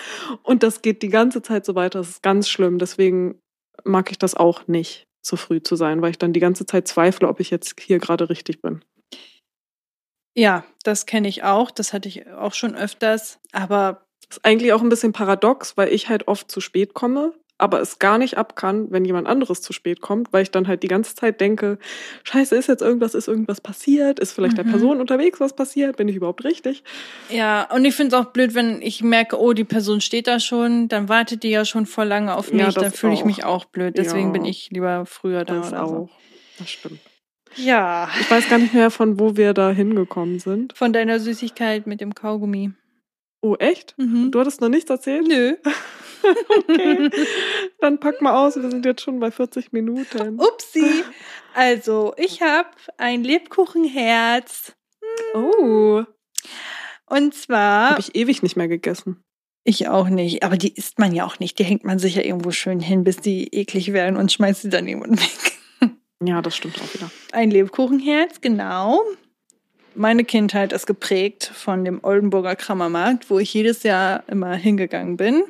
[0.44, 1.98] Und das geht die ganze Zeit so weiter.
[1.98, 2.78] Das ist ganz schlimm.
[2.78, 3.40] Deswegen
[3.82, 6.88] mag ich das auch nicht, zu früh zu sein, weil ich dann die ganze Zeit
[6.88, 8.84] zweifle, ob ich jetzt hier gerade richtig bin.
[10.36, 11.70] Ja, das kenne ich auch.
[11.70, 13.40] Das hatte ich auch schon öfters.
[13.52, 17.80] Aber ist eigentlich auch ein bisschen paradox, weil ich halt oft zu spät komme, aber
[17.80, 20.82] es gar nicht ab kann, wenn jemand anderes zu spät kommt, weil ich dann halt
[20.82, 21.78] die ganze Zeit denke,
[22.24, 24.18] scheiße, ist jetzt irgendwas, ist irgendwas passiert?
[24.18, 24.70] Ist vielleicht der Mhm.
[24.70, 25.96] Person unterwegs was passiert?
[25.96, 26.82] Bin ich überhaupt richtig?
[27.28, 30.40] ja, und ich finde es auch blöd, wenn ich merke, oh, die Person steht da
[30.40, 32.74] schon, dann wartet die ja schon voll lange auf Ja, mich.
[32.74, 33.96] das dann fühle ich mich auch blöd.
[33.98, 34.32] Deswegen Ja.
[34.32, 35.88] bin ich lieber früher da Das auch.
[35.88, 36.08] so.
[36.58, 37.00] Das stimmt.
[37.56, 38.08] Ja.
[38.20, 40.76] Ich weiß gar nicht mehr, von wo wir da hingekommen sind.
[40.76, 42.72] Von deiner Süßigkeit mit dem Kaugummi.
[43.42, 43.94] Oh, echt?
[43.98, 44.30] Mhm.
[44.30, 45.26] Du hattest noch nichts erzählt?
[45.26, 45.54] Nö.
[46.58, 47.10] Okay.
[47.80, 50.38] Dann pack mal aus, wir sind jetzt schon bei 40 Minuten.
[50.40, 51.04] Upsi.
[51.54, 52.68] Also, ich habe
[52.98, 54.72] ein Lebkuchenherz.
[55.34, 56.04] Oh,
[57.06, 57.90] Und zwar.
[57.90, 59.22] habe ich ewig nicht mehr gegessen.
[59.64, 61.58] Ich auch nicht, aber die isst man ja auch nicht.
[61.58, 64.70] Die hängt man sich ja irgendwo schön hin, bis die eklig werden und schmeißt sie
[64.70, 65.30] dann irgendwann weg.
[66.22, 67.10] Ja, das stimmt auch wieder.
[67.32, 69.00] Ein Lebkuchenherz, genau.
[69.94, 75.44] Meine Kindheit ist geprägt von dem Oldenburger Krammermarkt, wo ich jedes Jahr immer hingegangen bin.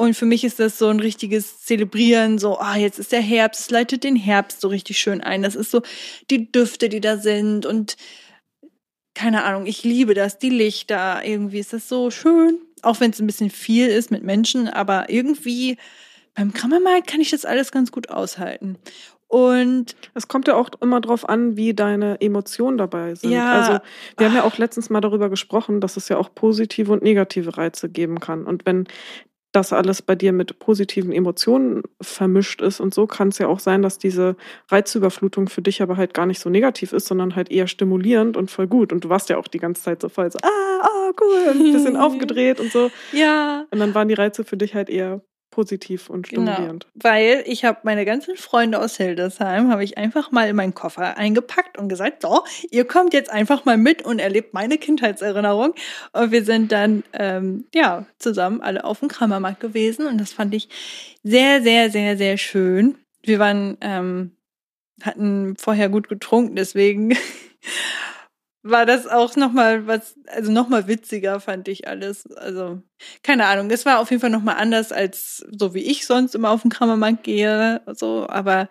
[0.00, 3.60] Und für mich ist das so ein richtiges Zelebrieren, so, ah, jetzt ist der Herbst,
[3.60, 5.42] es leitet den Herbst so richtig schön ein.
[5.42, 5.82] Das ist so
[6.30, 7.98] die Düfte, die da sind und
[9.14, 13.20] keine Ahnung, ich liebe das, die Lichter, irgendwie ist das so schön, auch wenn es
[13.20, 15.76] ein bisschen viel ist mit Menschen, aber irgendwie
[16.32, 18.78] beim Krammermarkt kann ich das alles ganz gut aushalten.
[19.28, 23.30] Und Es kommt ja auch immer drauf an, wie deine Emotionen dabei sind.
[23.30, 23.52] Ja.
[23.52, 23.78] Also
[24.16, 27.56] wir haben ja auch letztens mal darüber gesprochen, dass es ja auch positive und negative
[27.56, 28.44] Reize geben kann.
[28.44, 28.88] Und wenn
[29.52, 32.80] das alles bei dir mit positiven Emotionen vermischt ist.
[32.80, 34.36] Und so kann es ja auch sein, dass diese
[34.68, 38.50] Reizüberflutung für dich aber halt gar nicht so negativ ist, sondern halt eher stimulierend und
[38.50, 38.92] voll gut.
[38.92, 41.72] Und du warst ja auch die ganze Zeit so voll so, ah, ah, cool, ein
[41.72, 42.90] bisschen aufgedreht und so.
[43.12, 43.66] Ja.
[43.70, 45.20] Und dann waren die Reize für dich halt eher
[45.60, 46.86] positiv und Genau, stimulierend.
[46.94, 51.18] weil ich habe meine ganzen Freunde aus Hildesheim, habe ich einfach mal in meinen Koffer
[51.18, 55.74] eingepackt und gesagt, so, ihr kommt jetzt einfach mal mit und erlebt meine Kindheitserinnerung.
[56.12, 60.54] Und wir sind dann, ähm, ja, zusammen alle auf dem Kramermarkt gewesen und das fand
[60.54, 60.68] ich
[61.22, 62.96] sehr, sehr, sehr, sehr schön.
[63.22, 64.32] Wir waren, ähm,
[65.02, 67.14] hatten vorher gut getrunken, deswegen
[68.62, 72.26] war das auch nochmal was, also nochmal witziger fand ich alles.
[72.32, 72.82] Also,
[73.22, 76.50] keine Ahnung, es war auf jeden Fall nochmal anders als so wie ich sonst immer
[76.50, 78.68] auf den Kramermarkt gehe, so, aber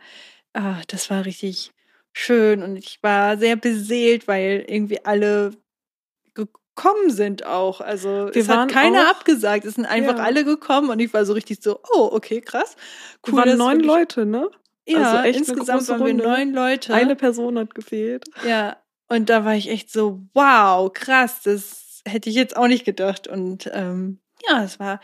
[0.54, 1.72] ah, das war richtig
[2.14, 5.52] schön und ich war sehr beseelt, weil irgendwie alle
[6.34, 7.82] gekommen sind auch.
[7.82, 10.24] Also Wir es hat keiner auch- abgesagt, es sind einfach Ja.
[10.24, 12.76] alle gekommen und ich war so richtig so, oh, okay, krass.
[13.26, 14.50] Wir waren neun Leute, ne?
[14.88, 16.94] Ja, also echt eine insgesamt waren wir neun Leute.
[16.94, 18.26] Eine Person hat gefehlt.
[18.48, 18.78] Ja,
[19.10, 23.28] und da war ich echt so, wow, krass, das hätte ich jetzt auch nicht gedacht.
[23.28, 25.00] Und ähm, ja, es war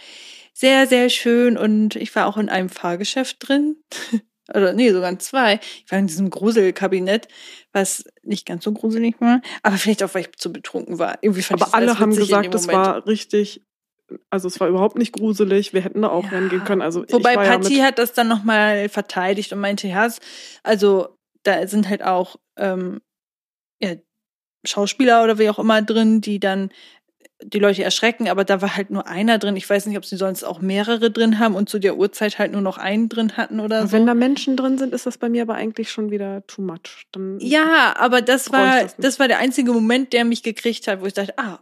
[0.53, 3.77] sehr, sehr schön und ich war auch in einem Fahrgeschäft drin.
[4.53, 5.59] Oder nee, sogar in zwei.
[5.83, 7.27] Ich war in diesem Gruselkabinett,
[7.73, 11.17] was nicht ganz so gruselig war, aber vielleicht auch, weil ich zu betrunken war.
[11.21, 12.67] Irgendwie fand Aber das alle haben gesagt, Moment.
[12.71, 13.63] war richtig,
[14.29, 15.73] also es war überhaupt nicht gruselig.
[15.73, 16.29] Wir hätten da auch Ja.
[16.29, 16.83] reingehen können.
[16.83, 20.07] Also Wobei ich war ja hat das dann nochmal verteidigt und meinte, ja,
[20.61, 23.01] also da sind halt auch ähm,
[23.81, 23.93] ja,
[24.63, 26.69] Schauspieler oder wie auch immer drin, die dann
[27.43, 29.57] die Leute erschrecken, aber da war halt nur einer drin.
[29.57, 32.53] Ich weiß nicht, ob sie sonst auch mehrere drin haben und zu der Uhrzeit halt
[32.53, 33.91] nur noch einen drin hatten oder so.
[33.91, 37.05] wenn da Menschen drin sind, ist das bei mir aber eigentlich schon wieder too much.
[37.11, 41.01] Dann ja, aber das war das das, war der einzige Moment, der mich gekriegt hat,
[41.01, 41.59] wo ich dachte, ah,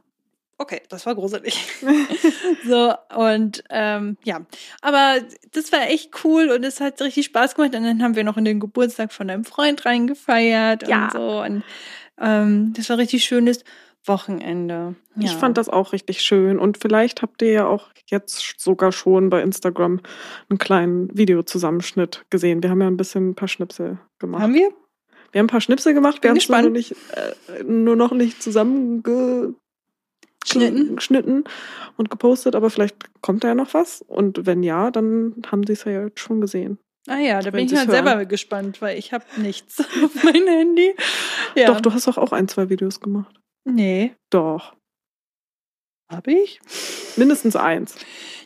[0.59, 1.59] okay, das war gruselig.
[2.68, 4.41] so und ähm, ja,
[4.82, 5.16] aber
[5.53, 7.74] das war echt cool und es hat richtig Spaß gemacht.
[7.76, 11.05] Und dann haben wir noch in den Geburtstag von deinem Freund reingefeiert Ja.
[11.05, 11.64] und so und
[12.20, 13.64] ähm, das war richtig schönes
[14.05, 14.95] Wochenende.
[15.16, 15.26] Ja.
[15.26, 16.59] Ich fand das auch richtig schön.
[16.59, 20.01] Und vielleicht habt ihr ja auch jetzt sogar schon bei Instagram
[20.49, 22.61] einen kleinen Videozusammenschnitt gesehen.
[22.64, 24.43] Wir haben ja ein bisschen ein paar Schnipsel gemacht.
[24.43, 24.72] haben wir?
[25.32, 26.22] Wir haben ein paar Schnipsel gemacht.
[26.22, 26.74] Wir haben es nur, noch gespannt.
[26.74, 26.95] nicht,
[27.59, 29.55] äh, nur noch nicht zusammengeschnitten
[30.45, 30.95] Schnitten?
[30.95, 31.43] geschnitten
[31.97, 34.01] und gepostet, aber vielleicht kommt da ja noch was.
[34.01, 36.78] Und wenn ja, dann haben sie es ja jetzt schon gesehen.
[37.08, 38.06] Ah ja, da bin ich halt hören.
[38.06, 40.95] selber gespannt, weil ich habe nichts auf mein Handy.
[41.56, 41.68] Ja.
[41.68, 43.36] Doch, du hast doch auch ein, zwei Videos gemacht.
[43.66, 44.76] Nee, Doch.
[46.12, 46.60] habe ich?
[47.18, 47.95] Mindestens eins.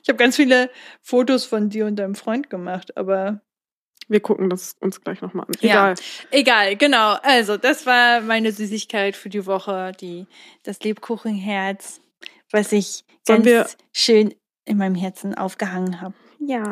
[0.04, 0.70] Ich habe ganz viele
[1.02, 3.42] Fotos von dir und deinem Freund gemacht, aber
[4.08, 5.54] Wir gucken das uns gleich nochmal an.
[5.60, 5.92] Ja.
[5.92, 5.96] Egal.
[6.32, 7.18] egal, genau.
[7.24, 10.28] Also, das war meine Süßigkeit für die Woche, die
[10.64, 12.00] das Lebkuchenherz,
[12.52, 14.34] was ich Sollen ganz schön
[14.66, 16.14] in meinem Herzen aufgehangen habe.
[16.40, 16.64] Ja.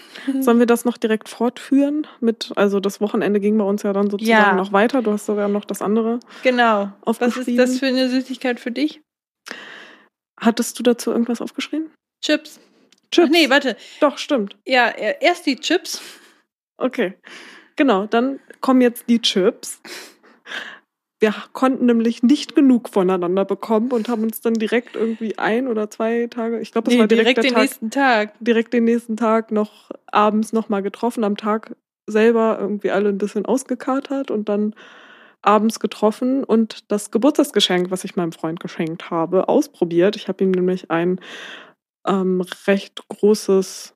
[0.40, 4.10] Sollen wir das noch direkt fortführen mit, also das Wochenende ging bei uns ja dann
[4.10, 4.54] sozusagen Ja.
[4.54, 5.02] noch weiter.
[5.02, 6.20] Du hast sogar noch das andere.
[6.42, 6.92] Genau.
[7.04, 9.00] Was ist das für eine Süßigkeit für dich?
[10.40, 11.90] Hattest du dazu irgendwas aufgeschrieben?
[12.24, 12.60] Chips.
[13.10, 13.26] Chips.
[13.28, 13.76] Ach nee, warte.
[14.00, 14.56] Doch, stimmt.
[14.66, 16.00] Ja, erst die Chips.
[16.78, 17.14] Okay.
[17.76, 19.80] Genau, dann kommen jetzt die Chips.
[21.22, 25.88] Wir konnten nämlich nicht genug voneinander bekommen und haben uns dann direkt irgendwie ein oder
[25.88, 28.34] zwei Tage, ich glaube, es Nee, war direkt, direkt der den Tag, nächsten Tag.
[28.40, 31.76] direkt den nächsten Tag noch abends nochmal getroffen, am Tag
[32.08, 34.74] selber irgendwie alle ein bisschen ausgekatert und dann
[35.42, 40.16] abends getroffen und das Geburtstagsgeschenk, was ich meinem Freund geschenkt habe, ausprobiert.
[40.16, 41.20] Ich habe ihm nämlich ein
[42.04, 43.94] ähm, recht großes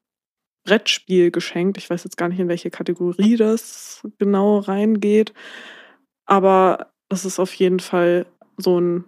[0.65, 1.77] Brettspiel geschenkt.
[1.79, 5.33] Ich weiß jetzt gar nicht, in welche Kategorie das genau reingeht,
[6.25, 8.27] aber das ist auf jeden Fall
[8.57, 9.05] so ein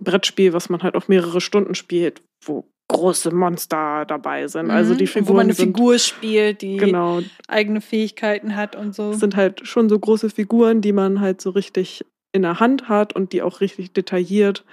[0.00, 4.70] Brettspiel, was man halt auf mehrere Stunden spielt, wo große Monster dabei sind.
[4.70, 5.08] Also die Mhm.
[5.08, 9.10] Figuren Wo man eine sind Figur spielt, die genau eigene Fähigkeiten hat und so.
[9.10, 12.88] es sind halt schon so große Figuren, die man halt so richtig in der Hand
[12.88, 14.64] hat und die auch richtig detailliert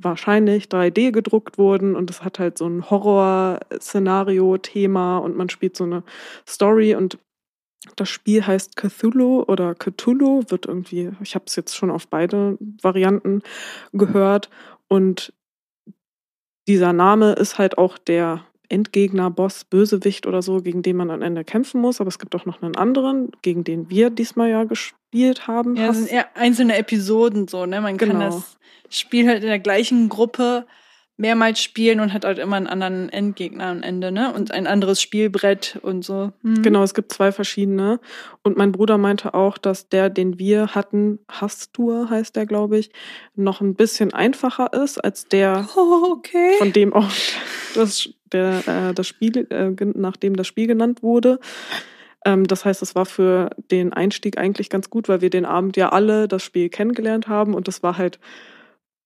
[0.00, 5.84] wahrscheinlich 3D gedruckt wurden und es hat halt so ein Horror-Szenario-Thema und man spielt so
[5.84, 6.02] eine
[6.48, 7.18] Story und
[7.96, 12.58] das Spiel heißt Cthulhu oder Cthulhu, wird irgendwie, ich habe es jetzt schon auf beide
[12.82, 13.42] Varianten
[13.92, 14.50] gehört
[14.88, 15.32] und
[16.66, 21.22] dieser Name ist halt auch der Endgegner, Boss, Bösewicht oder so, gegen den man am
[21.22, 22.00] Ende kämpfen muss.
[22.02, 25.76] Aber es gibt auch noch einen anderen, gegen den wir diesmal ja gespielt haben.
[25.76, 27.80] Ja, das sind eher einzelne Episoden so, ne?
[27.80, 28.26] Man kann Genau.
[28.26, 28.58] das
[28.90, 30.66] Spiel halt in der gleichen Gruppe
[31.18, 34.32] mehrmals spielen und hat halt immer einen anderen Endgegner am Ende, ne?
[34.32, 36.32] Und ein anderes Spielbrett und so.
[36.42, 36.62] Mhm.
[36.62, 38.00] Genau, es gibt zwei verschiedene.
[38.44, 42.90] Und mein Bruder meinte auch, dass der, den wir hatten, Hastur heißt der, glaube ich,
[43.34, 46.52] noch ein bisschen einfacher ist als der, Oh, okay.
[46.58, 47.10] von dem auch
[47.74, 51.40] das, der, äh, das Spiel, äh, nachdem das Spiel genannt wurde.
[52.24, 55.76] Ähm, das heißt, es war für den Einstieg eigentlich ganz gut, weil wir den Abend
[55.76, 58.20] ja alle das Spiel kennengelernt haben und das war halt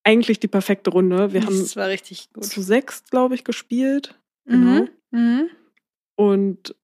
[0.05, 1.33] eigentlich die perfekte Runde.
[1.33, 2.45] Wir haben das war richtig gut.
[2.45, 4.19] zu sechs, glaube ich, gespielt.
[4.45, 4.83] Genau.
[4.83, 4.89] Mhm.
[5.11, 5.51] Mhm.
[6.17, 6.75] Und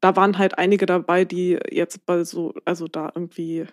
[0.00, 3.66] da waren halt einige dabei, die jetzt bei so, also da irgendwie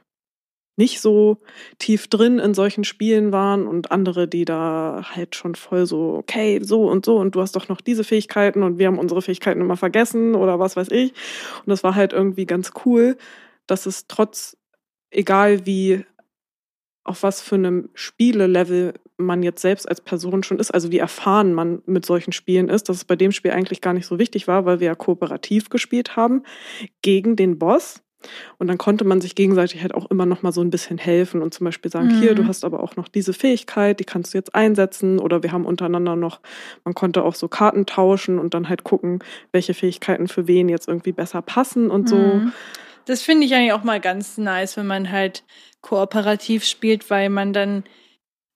[0.78, 1.38] nicht so
[1.78, 6.59] tief drin in solchen Spielen waren und andere, die da halt schon voll so, okay,
[6.63, 9.61] so und so und du hast doch noch diese Fähigkeiten und wir haben unsere Fähigkeiten
[9.61, 11.11] immer vergessen oder was weiß ich.
[11.59, 13.17] Und das war halt irgendwie ganz cool,
[13.67, 14.57] dass es trotz,
[15.11, 16.05] egal wie,
[17.03, 21.53] auf was für einem Spielelevel man jetzt selbst als Person schon ist, also wie erfahren
[21.53, 24.47] man mit solchen Spielen ist, dass es bei dem Spiel eigentlich gar nicht so wichtig
[24.47, 26.43] war, weil wir ja kooperativ gespielt haben
[27.01, 28.01] gegen den Boss.
[28.59, 31.41] Und dann konnte man sich gegenseitig halt auch immer noch mal so ein bisschen helfen
[31.41, 32.19] und zum Beispiel sagen, Mhm.
[32.19, 35.17] hier, du hast aber auch noch diese Fähigkeit, die kannst du jetzt einsetzen.
[35.17, 36.39] Oder wir haben untereinander noch,
[36.83, 40.87] man konnte auch so Karten tauschen und dann halt gucken, welche Fähigkeiten für wen jetzt
[40.87, 42.43] irgendwie besser passen und so.
[43.05, 45.43] Das finde ich eigentlich auch mal ganz nice, wenn man halt
[45.81, 47.83] kooperativ spielt, weil man dann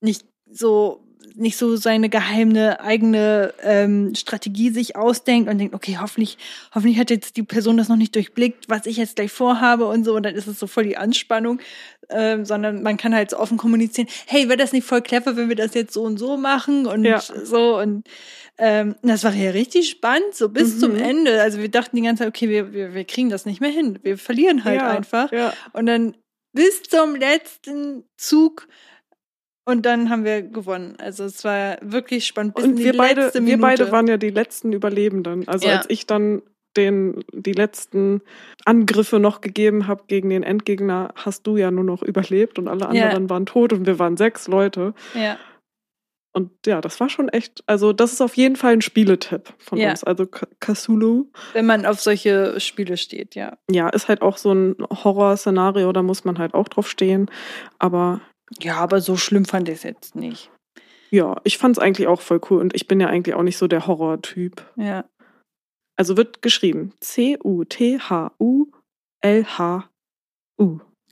[0.00, 1.05] nicht so
[1.36, 6.38] nicht so seine geheime eigene ähm, Strategie sich ausdenkt und denkt, okay, hoffentlich,
[6.74, 10.04] hoffentlich hat jetzt die Person das noch nicht durchblickt, was ich jetzt gleich vorhabe und
[10.04, 11.60] so, und dann ist es so voll die Anspannung,
[12.08, 15.48] ähm, sondern man kann halt so offen kommunizieren, hey, wäre das nicht voll clever, wenn
[15.48, 17.20] wir das jetzt so und so machen und Ja.
[17.20, 18.04] so und
[18.58, 20.78] ähm, das war ja richtig spannend, so bis Mhm.
[20.80, 21.42] zum Ende.
[21.42, 23.98] Also wir dachten die ganze Zeit, okay, wir, wir, wir kriegen das nicht mehr hin.
[24.02, 25.30] Wir verlieren halt Ja, einfach.
[25.32, 25.52] Ja.
[25.74, 26.16] Und dann
[26.54, 28.66] bis zum letzten Zug
[29.66, 30.94] und dann haben wir gewonnen.
[30.98, 32.54] Also es war wirklich spannend.
[32.54, 35.46] Bis Und wir beide, wir beide waren ja die letzten Überlebenden.
[35.48, 35.76] Also Ja.
[35.76, 36.42] als ich dann
[36.76, 38.20] den, die letzten
[38.64, 42.82] Angriffe noch gegeben habe gegen den Endgegner, hast du ja nur noch überlebt und alle
[42.94, 43.04] Ja.
[43.06, 44.94] anderen waren tot und wir waren sechs Leute.
[45.14, 45.38] Ja,
[46.34, 49.78] Und ja, das war schon echt, also das ist auf jeden fall ein Spieletipp von
[49.78, 49.88] Ja.
[49.90, 50.04] uns.
[50.04, 50.26] Also
[50.60, 53.56] Cthulhu, wenn man auf solche Spiele steht, ja.
[53.70, 57.30] ja, ist halt auch so ein Horrorszenario, da muss man halt auch drauf stehen.
[57.78, 58.20] Aber
[58.60, 60.50] Ja, aber so schlimm fand ich es jetzt nicht.
[61.10, 63.58] ja, ich fand es eigentlich auch voll cool und ich bin ja eigentlich auch nicht
[63.58, 64.64] so der Horror-Typ.
[64.76, 65.04] Ja.
[65.98, 67.60] Also wird geschrieben C-U-T-H-U-L-H-U.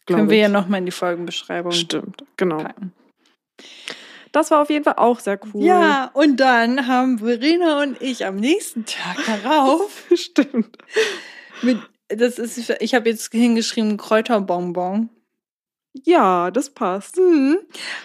[0.06, 0.42] Können wir ich.
[0.42, 2.58] ja nochmal in die Folgenbeschreibung Stimmt, genau.
[2.58, 2.92] packen.
[4.32, 5.64] Das war auf jeden Fall auch sehr cool.
[5.64, 10.76] Ja, und dann haben Verena und ich am nächsten Tag darauf stimmt.
[11.62, 11.78] mit,
[12.08, 15.08] das ist, ich habe jetzt hingeschrieben Kräuterbonbon.
[16.02, 17.18] Ja, das passt.
[17.18, 17.58] Mhm.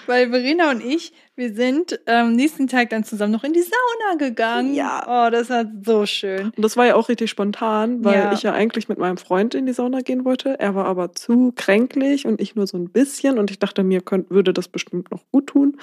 [0.06, 4.18] Weil Verena und ich, wir sind am nächsten Tag dann zusammen noch in die Sauna
[4.18, 4.74] gegangen.
[4.76, 5.06] Ja.
[5.08, 6.52] Oh, das war so schön.
[6.56, 8.34] Und das war ja auch richtig spontan, weil Ja.
[8.34, 10.60] ich ja eigentlich mit meinem Freund in die Sauna gehen wollte.
[10.60, 13.40] Er war aber zu kränklich und ich nur so ein bisschen.
[13.40, 15.78] Und ich dachte, mir könnt, würde das bestimmt noch gut tun.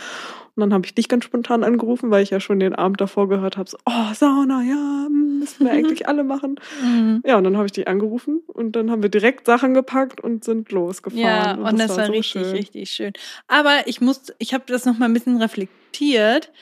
[0.56, 3.28] Und dann habe ich dich ganz spontan angerufen, weil ich ja schon den Abend davor
[3.28, 6.60] gehört habe, so, oh, Sauna, ja, hm, müssen wir eigentlich alle machen.
[6.82, 7.22] Mhm.
[7.24, 10.44] Ja, und dann habe ich dich angerufen und dann haben wir direkt Sachen gepackt und
[10.44, 11.22] sind losgefahren.
[11.24, 12.50] Ja, und, das, war, so richtig, schön.
[12.52, 13.12] richtig schön.
[13.48, 16.52] Aber ich muss, ich habe das noch mal ein bisschen reflektiert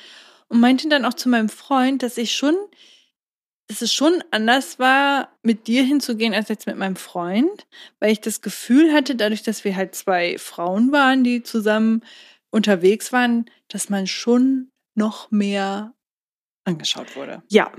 [0.48, 2.54] und meinte dann auch zu meinem Freund, dass ich schon,
[3.68, 7.66] dass es schon anders war, mit dir hinzugehen als jetzt mit meinem Freund,
[7.98, 12.02] weil ich das Gefühl hatte, dadurch, dass wir halt zwei Frauen waren, die zusammen
[12.50, 15.94] unterwegs waren, dass man schon noch mehr
[16.64, 17.42] angeschaut wurde.
[17.50, 17.72] Ja,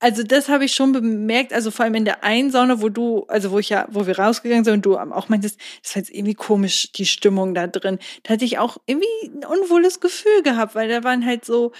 [0.00, 3.24] Also das habe ich schon bemerkt, also vor allem in der einen Sauna, wo du,
[3.28, 6.10] also wo ich ja, wo wir rausgegangen sind und du auch meintest, das war jetzt
[6.10, 7.98] irgendwie komisch, die Stimmung da drin.
[8.22, 11.72] Da hatte ich auch irgendwie ein unwohles Gefühl gehabt, weil da waren halt so,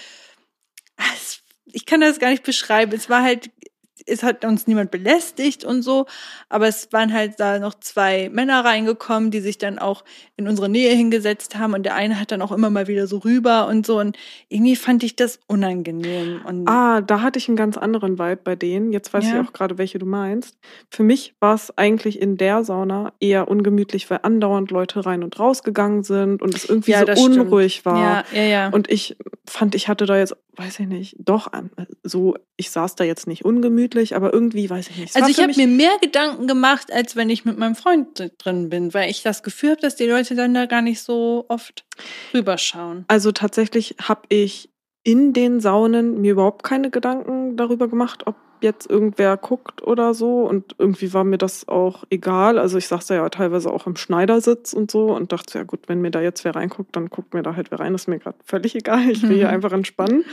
[0.97, 1.05] ah,
[1.67, 2.93] ich kann das gar nicht beschreiben.
[2.93, 3.51] Es war halt,
[4.09, 6.07] es hat uns niemand belästigt und so,
[6.49, 10.05] aber es waren halt da noch zwei Männer reingekommen, die sich dann auch
[10.37, 13.19] in unsere Nähe hingesetzt haben und der eine hat dann auch immer mal wieder so
[13.19, 14.17] rüber und so und
[14.49, 18.57] irgendwie fand ich das unangenehm und Ah, da hatte ich einen ganz anderen Vibe bei
[18.57, 18.93] denen.
[18.93, 19.41] Jetzt weiß Ja.
[19.41, 20.57] ich auch gerade, welche du meinst.
[20.91, 25.39] Für mich war es eigentlich in der Sauna eher ungemütlich, weil andauernd Leute rein und
[25.39, 27.39] raus gegangen sind und es irgendwie Ja, so das stimmt.
[27.39, 28.25] unruhig war.
[28.33, 28.69] Ja, ja, ja.
[28.71, 31.71] Und ich fand, ich hatte da jetzt, weiß ich nicht, doch an-
[32.03, 35.11] so, ich saß da jetzt nicht ungemütlich, aber irgendwie, weiß ich nicht.
[35.11, 38.69] es also ich habe mir mehr Gedanken gemacht, als wenn ich mit meinem Freund drin
[38.69, 41.85] bin, weil ich das Gefühl habe, dass die Leute dann da gar nicht so oft
[42.35, 43.05] rüberschauen.
[43.09, 44.71] Also tatsächlich habe ich
[45.05, 50.43] in den Saunen mir überhaupt keine Gedanken darüber gemacht, ob jetzt irgendwer guckt oder so.
[50.43, 52.59] Und irgendwie war mir das auch egal.
[52.59, 56.01] Also ich saß ja teilweise auch im Schneidersitz und so und dachte, ja gut, wenn
[56.01, 57.95] mir da jetzt wer reinguckt, dann guckt mir da halt wer rein.
[57.95, 59.09] Ist mir gerade völlig egal.
[59.11, 59.55] Ich will hier mhm.
[59.55, 60.25] einfach entspannen.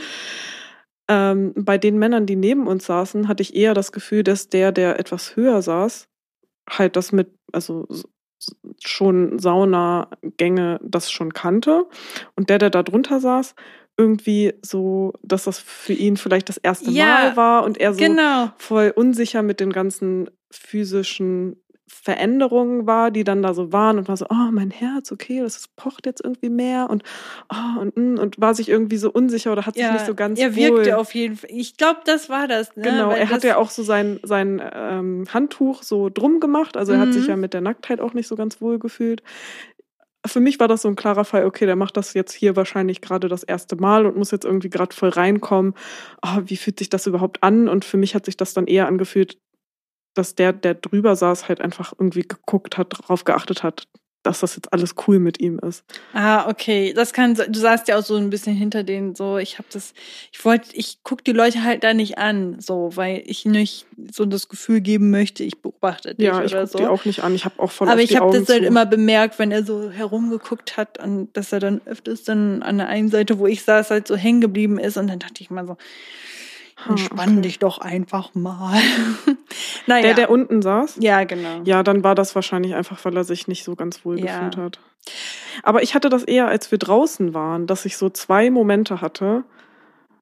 [1.08, 4.72] Ähm, bei den Männern, die neben uns saßen, hatte ich eher das Gefühl, dass der,
[4.72, 6.08] der etwas höher saß,
[6.68, 7.86] halt das mit, also
[8.84, 11.86] schon Saunagänge das schon kannte.
[12.34, 13.54] Und der, der da drunter saß,
[13.96, 17.98] irgendwie so, dass das für ihn vielleicht das erste ja, Mal war und er so
[17.98, 18.50] genau.
[18.58, 21.56] voll unsicher mit den ganzen physischen
[21.88, 25.68] Veränderungen war, die dann da so waren und war so, oh, mein Herz, okay, das
[25.76, 27.04] pocht jetzt irgendwie mehr und
[27.52, 30.14] oh, und, mm, und war sich irgendwie so unsicher oder hat ja, sich nicht so
[30.14, 30.94] ganz Er wirkte wohl.
[30.94, 31.50] auf jeden Fall.
[31.52, 32.74] Ich glaube, das war das.
[32.76, 32.82] Ne?
[32.82, 36.76] Genau, Weil er hat ja auch so sein, sein ähm, Handtuch so drum gemacht.
[36.76, 37.02] Also er mhm.
[37.02, 37.30] hat sich mhm.
[37.30, 39.22] ja mit der Nacktheit auch nicht so ganz wohl gefühlt.
[40.26, 43.00] Für mich war das so ein klarer Fall, okay, der macht das jetzt hier wahrscheinlich
[43.00, 45.74] gerade das erste Mal und muss jetzt irgendwie gerade voll reinkommen.
[46.20, 47.68] Oh, wie fühlt sich das überhaupt an?
[47.68, 49.38] Und für mich hat sich das dann eher angefühlt,
[50.16, 53.86] dass der, der drüber saß, halt einfach irgendwie geguckt hat, darauf geachtet hat,
[54.26, 55.84] dass das jetzt alles cool mit ihm ist.
[56.12, 56.92] Ah, okay.
[56.92, 59.94] Das kann, du saßt ja auch so ein bisschen hinter denen, so, ich habe das,
[60.32, 64.26] ich wollte, ich guck die Leute halt da nicht an, so, weil ich nicht so
[64.26, 66.78] das Gefühl geben möchte, ich beobachte dich ja, ich oder so.
[66.78, 69.38] die auch nicht an, ich habe auch voll Aber ich habe das halt immer bemerkt,
[69.38, 73.38] wenn er so herumgeguckt hat und dass er dann öfters dann an der einen Seite,
[73.38, 75.76] wo ich saß, halt so hängen geblieben ist und dann dachte ich mal so,
[76.88, 77.40] Entspann okay.
[77.40, 78.80] dich doch einfach mal.
[79.86, 80.02] naja.
[80.02, 80.98] Der, der unten saß?
[81.00, 81.62] Ja, genau.
[81.64, 84.26] Ja, dann war das wahrscheinlich einfach, weil er sich nicht so ganz wohl ja.
[84.26, 84.80] gefühlt hat.
[85.62, 89.44] Aber ich hatte das eher, als wir draußen waren, dass ich so zwei Momente hatte.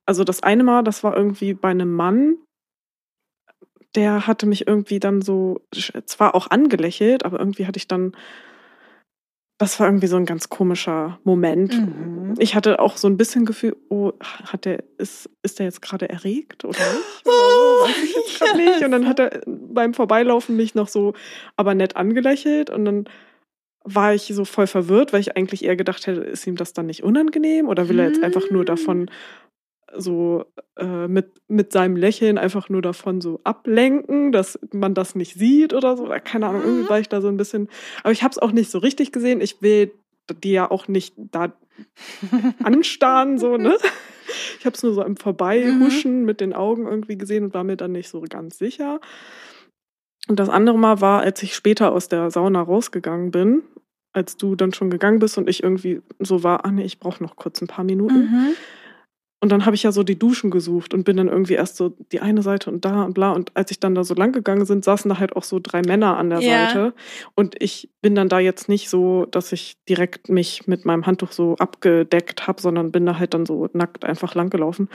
[0.07, 2.36] Also das eine Mal, das war irgendwie bei einem Mann,
[3.94, 5.61] der hatte mich irgendwie dann so,
[6.07, 8.12] zwar auch angelächelt, aber irgendwie hatte ich dann
[9.59, 11.78] das war irgendwie so ein ganz komischer Moment.
[11.78, 12.34] Mhm.
[12.38, 16.09] Ich hatte auch so ein bisschen Gefühl, oh, hat der, ist, ist der jetzt gerade
[16.09, 17.24] erregt oder nicht?
[17.26, 18.84] Oh, weiß ich jetzt gerade nicht.
[18.84, 21.14] Und dann hat er beim Vorbeilaufen mich noch so
[21.57, 23.09] aber nett angelächelt und dann
[23.84, 26.86] war ich so voll verwirrt, weil ich eigentlich eher gedacht hätte, ist ihm das dann
[26.86, 29.11] nicht unangenehm oder will er jetzt einfach nur davon
[29.97, 30.45] so
[30.76, 35.72] äh, mit, mit seinem Lächeln einfach nur davon so ablenken, dass man das nicht sieht
[35.72, 36.09] oder so.
[36.24, 36.88] Keine Ahnung, irgendwie mhm.
[36.88, 37.68] war ich da so ein bisschen.
[38.03, 39.40] Aber ich habe es auch nicht so richtig gesehen.
[39.40, 39.92] Ich will
[40.42, 41.53] die ja auch nicht da
[42.62, 43.76] anstarren, so, ne?
[44.59, 46.24] Ich habe es nur so im Vorbeihuschen mhm.
[46.24, 48.99] mit den Augen irgendwie gesehen und war mir dann nicht so ganz sicher.
[50.28, 53.64] Und das andere Mal war, als ich später aus der Sauna rausgegangen bin,
[54.14, 57.22] als du dann schon gegangen bist und ich irgendwie so war, ah nee, ich brauche
[57.22, 58.30] noch kurz ein paar Minuten.
[58.30, 58.55] Mhm
[59.45, 61.95] und dann habe ich ja so die Duschen gesucht und bin dann irgendwie erst so
[62.12, 63.32] die eine Seite und da und bla.
[63.32, 65.82] Und als ich dann da so lang gegangen bin, saßen da halt auch so drei
[65.82, 66.66] Männer an der ja.
[66.66, 66.95] Seite.
[67.34, 71.32] Und ich bin dann da jetzt nicht so, dass ich direkt mich mit meinem Handtuch
[71.32, 74.88] so abgedeckt habe, sondern bin da halt dann so nackt einfach lang gelaufen.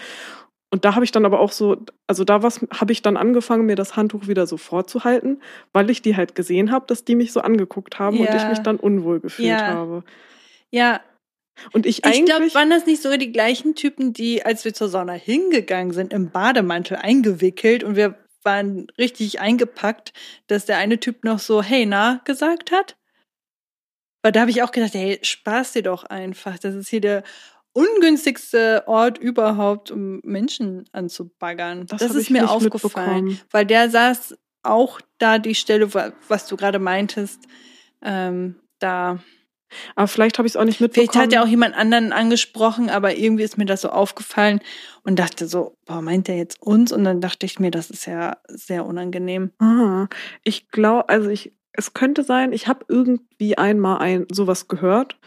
[0.71, 1.77] Und da habe ich dann aber auch so,
[2.07, 5.43] also da habe ich dann angefangen, mir das Handtuch wieder so vorzuhalten,
[5.73, 8.31] weil ich die halt gesehen habe, dass die mich so angeguckt haben ja.
[8.31, 9.67] und ich mich dann unwohl gefühlt ja.
[9.67, 10.03] habe.
[10.71, 11.01] Ja,
[11.73, 12.05] und ich.
[12.05, 15.93] Ich glaube, waren das nicht sogar die gleichen Typen, die, als wir zur Sauna hingegangen
[15.93, 20.13] sind, im Bademantel eingewickelt und wir waren richtig eingepackt,
[20.47, 22.97] dass der eine Typ noch so, hey, na, gesagt hat?
[24.21, 26.59] Weil da habe ich auch gedacht, hey, spaß dir doch einfach.
[26.59, 27.23] Das ist hier der
[27.73, 31.85] ungünstigste Ort überhaupt, um Menschen anzubaggern.
[31.87, 33.39] Das, das ist mir aufgefallen.
[33.51, 35.93] Weil der saß auch da die Stelle,
[36.27, 37.43] was du gerade meintest,
[38.01, 39.19] ähm, da
[39.95, 41.09] aber vielleicht habe ich es auch nicht mitbekommen.
[41.11, 44.61] Vielleicht hat ja auch jemand anderen angesprochen, aber irgendwie ist mir das so aufgefallen
[45.03, 46.91] und dachte so, boah, meint der jetzt uns?
[46.91, 49.51] Und dann dachte ich mir, das ist ja sehr unangenehm.
[49.59, 50.07] Ah,
[50.43, 55.17] ich glaube, also ich, es könnte sein, ich habe irgendwie einmal ein sowas gehört,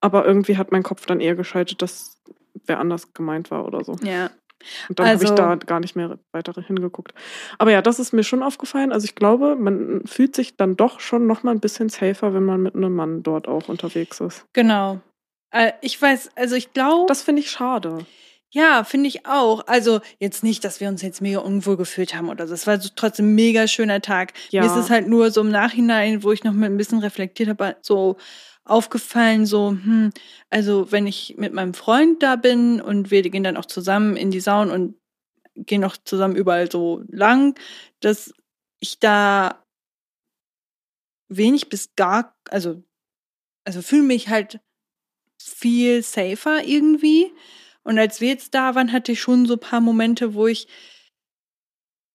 [0.00, 2.20] aber irgendwie hat mein Kopf dann eher geschaltet, dass
[2.66, 3.96] wer anders gemeint war oder so.
[4.02, 4.30] Ja.
[4.88, 7.14] Und dann also, habe ich da gar nicht mehr weiter hingeguckt.
[7.58, 8.92] Aber ja, das ist mir schon aufgefallen.
[8.92, 12.44] Also ich glaube, man fühlt sich dann doch schon noch mal ein bisschen safer, wenn
[12.44, 14.46] man mit einem Mann dort auch unterwegs ist.
[14.52, 15.00] Genau.
[15.50, 17.06] Äh, ich weiß, also ich glaube.
[17.08, 18.06] Das finde ich schade.
[18.50, 19.66] Ja, finde ich auch.
[19.66, 22.54] Also jetzt nicht, dass wir uns jetzt mega unwohl gefühlt haben oder so.
[22.54, 24.32] Es war so trotzdem ein mega schöner Tag.
[24.50, 24.62] Ja.
[24.62, 27.50] Mir ist es halt nur so im Nachhinein, wo ich noch mal ein bisschen reflektiert
[27.50, 28.16] habe, so
[28.68, 30.12] aufgefallen, so, hm,
[30.50, 34.30] also wenn ich mit meinem Freund da bin und wir gehen dann auch zusammen in
[34.30, 34.94] die Saun und
[35.54, 37.58] gehen auch zusammen überall so lang,
[38.00, 38.32] dass
[38.80, 39.64] ich da
[41.28, 42.82] wenig bis gar, also,
[43.64, 44.60] also fühle mich halt
[45.40, 47.32] viel safer irgendwie.
[47.82, 50.68] Und als wir jetzt da waren, hatte ich schon so ein paar Momente, wo ich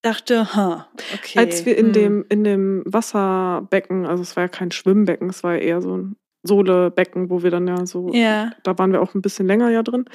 [0.04, 1.40] dachte, ha, okay.
[1.40, 1.94] Als wir in hm.
[1.94, 6.16] dem, in dem Wasserbecken, also es war ja kein Schwimmbecken, es war eher so ein
[6.44, 8.52] Sohlebecken, wo wir dann ja so, ja.
[8.64, 10.06] da waren wir auch ein bisschen länger ja drin.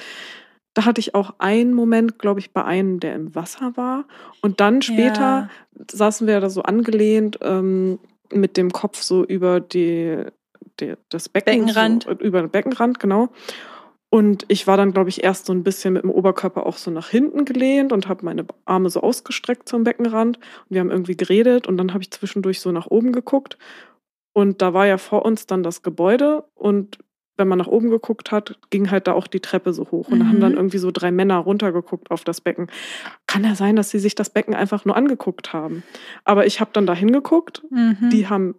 [0.75, 4.05] Da hatte ich auch einen Moment, glaube ich, bei einem, der im Wasser war.
[4.41, 5.49] Und dann später Ja.
[5.91, 7.99] saßen wir da so angelehnt ähm,
[8.31, 10.23] mit dem Kopf so über die,
[10.79, 12.03] die das Becken, Beckenrand.
[12.03, 13.29] So, über den Beckenrand, genau.
[14.11, 16.89] Und ich war dann, glaube ich, erst so ein bisschen mit dem Oberkörper auch so
[16.89, 20.37] nach hinten gelehnt und habe meine Arme so ausgestreckt zum Beckenrand.
[20.37, 23.57] Und wir haben irgendwie geredet und dann habe ich zwischendurch so nach oben geguckt.
[24.33, 26.99] Und da war ja vor uns dann das Gebäude und
[27.37, 30.09] wenn man nach oben geguckt hat, ging halt da auch die Treppe so hoch.
[30.09, 30.41] Und da haben Mhm.
[30.41, 32.67] dann irgendwie so drei Männer runtergeguckt auf das Becken.
[33.27, 35.83] Kann ja sein, dass sie sich das Becken einfach nur angeguckt haben.
[36.25, 37.63] Aber ich habe dann da hingeguckt.
[37.71, 38.09] Mhm.
[38.11, 38.55] Die haben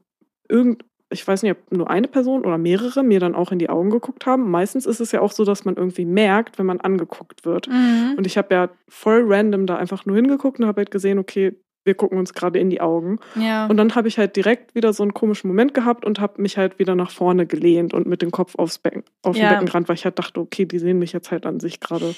[0.48, 3.68] irgend, ich weiß nicht, ob nur eine Person oder mehrere mir dann auch in die
[3.68, 4.50] Augen geguckt haben.
[4.50, 7.68] Meistens ist es ja auch so, dass man irgendwie merkt, wenn man angeguckt wird.
[7.68, 8.14] Mhm.
[8.16, 11.54] Und ich habe ja voll random da einfach nur hingeguckt und habe halt gesehen, okay,
[11.84, 13.18] wir gucken uns gerade in die Augen.
[13.36, 13.66] ja.
[13.66, 16.58] Und dann habe ich halt direkt wieder so einen komischen Moment gehabt und habe mich
[16.58, 19.54] halt wieder nach vorne gelehnt und mit dem Kopf aufs Becken, auf den Ja.
[19.54, 22.14] Beckenrand, weil ich halt dachte, okay, die sehen mich jetzt halt an sich gerade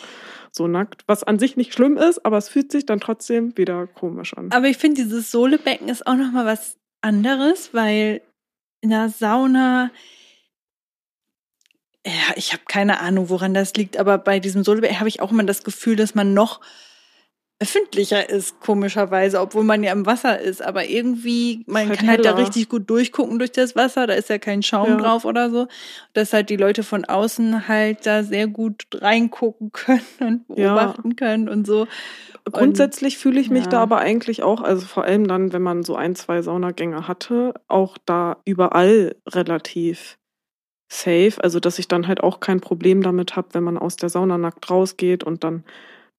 [0.51, 1.05] so nackt.
[1.07, 4.51] Was an sich nicht schlimm ist, aber es fühlt sich dann trotzdem wieder komisch an.
[4.53, 8.21] Aber ich finde, dieses Sohlebecken ist auch noch mal was anderes, weil
[8.81, 9.91] in der Sauna,
[12.07, 15.31] ja, ich habe keine Ahnung, woran das liegt, aber bei diesem Sohlebecken habe ich auch
[15.31, 16.61] immer das Gefühl, dass man noch
[17.63, 20.61] öffentlicher ist, komischerweise, obwohl man ja im Wasser ist.
[20.63, 22.41] Aber irgendwie, man halt kann halt da heller.
[22.41, 24.97] richtig gut durchgucken durch das Wasser, da ist ja kein Schaum Ja.
[24.97, 25.69] drauf oder so.
[26.13, 30.75] Dass halt die Leute von außen halt da sehr gut reingucken können und Ja.
[30.75, 31.87] beobachten können und so.
[32.51, 33.71] Grundsätzlich fühle ich mich ja.
[33.71, 37.55] da aber eigentlich auch, also vor allem dann, wenn man so ein, zwei Saunagänge hatte,
[37.69, 40.19] auch da überall relativ
[40.91, 41.35] safe.
[41.39, 44.39] Also, dass ich dann halt auch kein Problem damit habe, wenn man aus der Sauna
[44.39, 45.65] nackt rausgeht und dann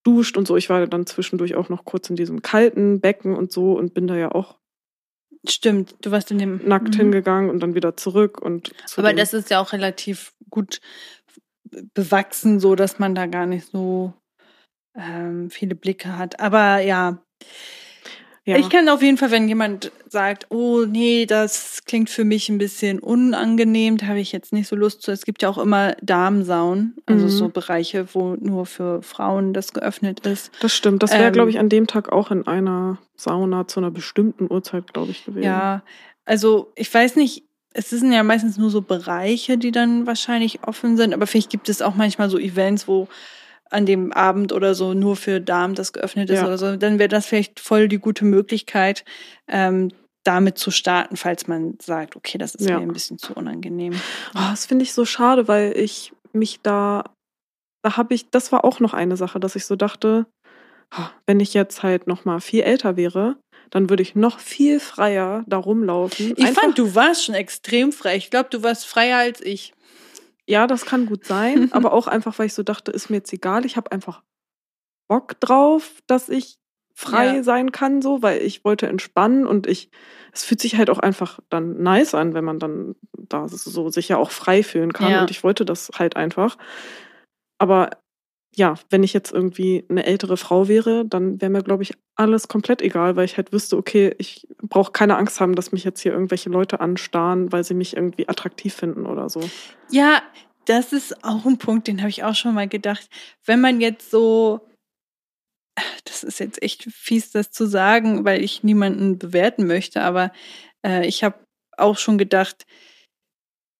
[0.04, 0.56] duscht und so.
[0.58, 4.08] Ich war dann zwischendurch auch noch kurz in diesem kalten Becken und so und bin
[4.08, 4.58] da ja auch
[5.46, 7.00] Stimmt, du warst in dem nackt Mhm.
[7.00, 10.80] hingegangen und dann wieder zurück und zu Aber das ist ja auch relativ gut
[11.94, 14.14] bewachsen, so dass man da gar nicht so
[14.96, 16.40] ähm, viele Blicke hat.
[16.40, 17.22] Aber ja,
[18.46, 18.58] ja.
[18.58, 22.58] ich kann auf jeden Fall, wenn jemand sagt, oh nee, das klingt für mich ein
[22.58, 25.12] bisschen unangenehm, da habe ich jetzt nicht so Lust zu.
[25.12, 27.30] Es gibt ja auch immer Darmsaunen, also Mhm.
[27.30, 30.52] so Bereiche, wo nur für Frauen das geöffnet ist.
[30.62, 31.04] das stimmt.
[31.04, 34.52] Das wäre, ähm, glaube ich, an dem Tag auch in einer Sauna zu einer bestimmten
[34.52, 35.44] Uhrzeit, glaube ich, gewesen.
[35.44, 35.84] Ja,
[36.26, 40.96] also ich weiß nicht, es sind ja meistens nur so Bereiche, die dann wahrscheinlich offen
[40.96, 43.08] sind, aber vielleicht gibt es auch manchmal so Events, wo
[43.74, 46.46] an dem Abend oder so nur für Damen das geöffnet ist Ja.
[46.46, 46.76] oder so.
[46.78, 49.04] Dann wäre das vielleicht voll die gute Möglichkeit,
[49.48, 49.92] ähm,
[50.24, 52.78] damit zu starten, falls man sagt, okay, das ist Ja.
[52.78, 53.94] mir ein bisschen zu unangenehm.
[54.36, 57.04] Oh, das finde ich so schade, weil ich mich da,
[57.84, 60.26] da habe ich, das war auch noch eine Sache, dass ich so dachte,
[60.98, 63.36] oh, wenn ich jetzt halt noch mal viel älter wäre,
[63.70, 66.34] dann würde ich noch viel freier da rumlaufen.
[66.38, 68.16] Ich Einfach- fand, du warst schon extrem frei.
[68.16, 69.74] Ich glaube, du warst freier als ich.
[70.48, 73.34] Ja, das kann gut sein, aber auch einfach, weil ich so dachte, ist mir jetzt
[73.34, 74.24] egal, ich habe einfach
[75.10, 76.58] Bock drauf, dass ich
[76.96, 77.44] frei Ja.
[77.44, 79.90] sein kann, so, weil ich wollte entspannen und ich,
[80.32, 84.10] es fühlt sich halt auch einfach dann nice an, wenn man dann da so sich
[84.10, 85.22] ja auch frei fühlen kann Ja.
[85.22, 86.58] und ich wollte das halt einfach.
[87.60, 87.90] Aber
[88.56, 92.48] ja, wenn ich jetzt irgendwie eine ältere Frau wäre, dann wäre mir, glaube ich, alles
[92.48, 96.02] komplett egal, weil ich halt wüsste, okay, ich brauche keine Angst haben, dass mich jetzt
[96.02, 99.42] hier irgendwelche Leute anstarren, weil sie mich irgendwie attraktiv finden oder so.
[99.90, 100.22] Ja,
[100.66, 103.10] das ist auch ein Punkt, den habe ich auch schon mal gedacht.
[103.44, 104.68] Wenn man jetzt so,
[106.06, 110.32] das ist jetzt echt fies, das zu sagen, weil ich niemanden bewerten möchte, aber
[110.86, 111.36] äh, ich habe
[111.78, 112.68] auch schon gedacht,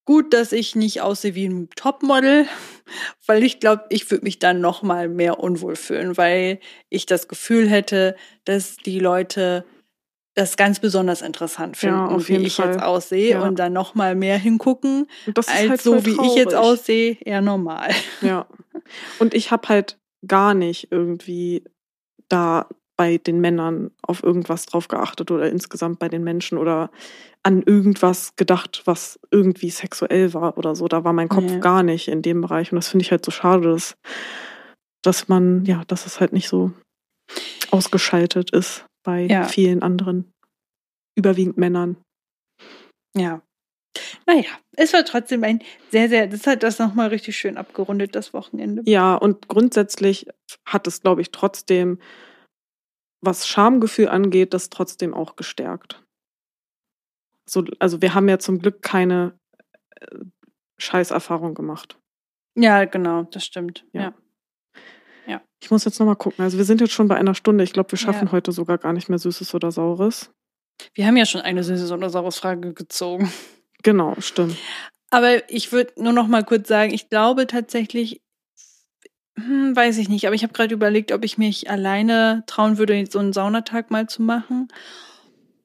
[0.06, 2.46] gut, dass ich nicht aussehe wie ein Topmodel,
[3.26, 7.28] weil ich glaube, ich würde mich dann noch mal mehr unwohl fühlen, weil ich das
[7.28, 9.66] Gefühl hätte, dass die Leute
[10.36, 12.70] das ganz besonders interessant finden, Ja, wie ich Fall.
[12.74, 13.44] jetzt aussehe Ja.
[13.44, 16.54] und dann noch mal mehr hingucken, Und das ist als halt so wie ich jetzt
[16.54, 16.56] traurig.
[16.80, 17.92] aussehe, eher normal.
[18.22, 18.48] Ja.
[19.20, 21.64] Und ich habe halt gar nicht irgendwie
[22.30, 26.92] da bei den Männern auf irgendwas drauf geachtet oder insgesamt bei den Menschen oder
[27.42, 30.88] an irgendwas gedacht, was irgendwie sexuell war oder so.
[30.88, 31.60] Da war mein Kopf Ja.
[31.60, 32.72] gar nicht in dem Bereich.
[32.72, 33.98] Und das finde ich halt so schade, dass,
[35.04, 36.72] dass man, ja, dass es halt nicht so
[37.72, 39.44] ausgeschaltet ist bei Ja.
[39.46, 40.32] vielen anderen,
[41.18, 41.98] überwiegend Männern.
[43.16, 43.42] Ja.
[44.26, 48.34] Naja, es war trotzdem ein sehr, sehr, das hat das nochmal richtig schön abgerundet, das
[48.34, 48.82] Wochenende.
[48.86, 50.28] Ja, und grundsätzlich
[50.66, 52.00] hat es, glaube ich, trotzdem,
[53.26, 56.04] was Schamgefühl angeht, das trotzdem auch gestärkt.
[57.46, 59.38] So, also wir haben ja zum Glück keine
[60.00, 60.18] äh,
[60.78, 62.00] Scheißerfahrung gemacht.
[62.56, 63.86] Ja, genau, das stimmt.
[63.94, 64.14] Ja.
[65.26, 65.42] Ja.
[65.62, 66.44] Ich muss jetzt nochmal gucken.
[66.44, 67.64] Also wir sind jetzt schon bei einer Stunde.
[67.64, 68.32] Ich glaube, wir schaffen Ja.
[68.32, 70.32] heute sogar gar nicht mehr Süßes oder Saures.
[70.94, 73.32] Wir haben ja schon eine süße oder saures Frage gezogen.
[73.84, 74.58] Genau, stimmt.
[75.12, 78.23] Aber ich würde nur noch mal kurz sagen, ich glaube tatsächlich,
[79.38, 83.06] hm, weiß ich nicht, aber ich habe gerade überlegt, ob ich mich alleine trauen würde,
[83.10, 84.68] so einen Saunatag mal zu machen.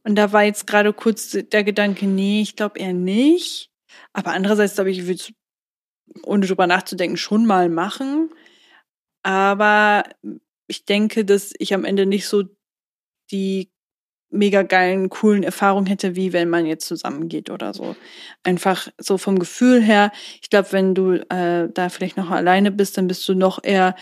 [0.04, 3.70] Und da war jetzt gerade kurz der Gedanke, nee, ich glaube eher nicht.
[4.14, 5.32] Aber andererseits glaube ich, ich würde es,
[6.24, 8.30] ohne drüber nachzudenken, schon mal machen.
[9.22, 10.04] Aber
[10.66, 12.44] ich denke, dass ich am Ende nicht so
[13.30, 13.70] die
[14.30, 17.96] mega geilen, coolen Erfahrungen hätte, wie wenn man jetzt zusammengeht oder so.
[18.42, 20.12] Einfach so vom Gefühl her.
[20.42, 23.94] Ich glaube, wenn du äh, da vielleicht noch alleine bist, dann bist du noch eher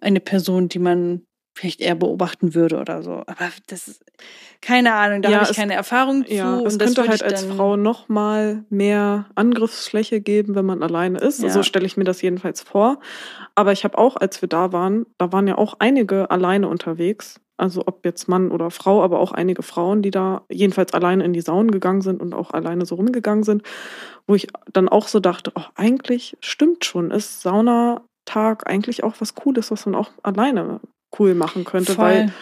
[0.00, 1.22] eine Person, die man
[1.54, 3.22] vielleicht eher beobachten würde oder so.
[3.26, 4.04] Aber das ist
[4.60, 6.34] keine Ahnung, da ja, habe ich keine Erfahrung zu.
[6.34, 11.42] Ja, es könnte halt als Frau noch mal mehr Angriffsfläche geben, wenn man alleine ist.
[11.42, 11.50] Ja.
[11.50, 12.98] So stelle ich mir das jedenfalls vor.
[13.54, 17.40] Aber ich habe auch, als wir da waren, da waren ja auch einige alleine unterwegs.
[17.56, 21.32] Also ob jetzt Mann oder Frau, aber auch einige Frauen, die da jedenfalls alleine in
[21.32, 23.62] die Saunen gegangen sind und auch alleine so rumgegangen sind,
[24.26, 29.34] wo ich dann auch so dachte, oh, eigentlich stimmt schon, ist Saunatag eigentlich auch was
[29.34, 30.80] Cooles, was man auch alleine
[31.18, 32.04] cool machen könnte, Voll.
[32.04, 32.32] weil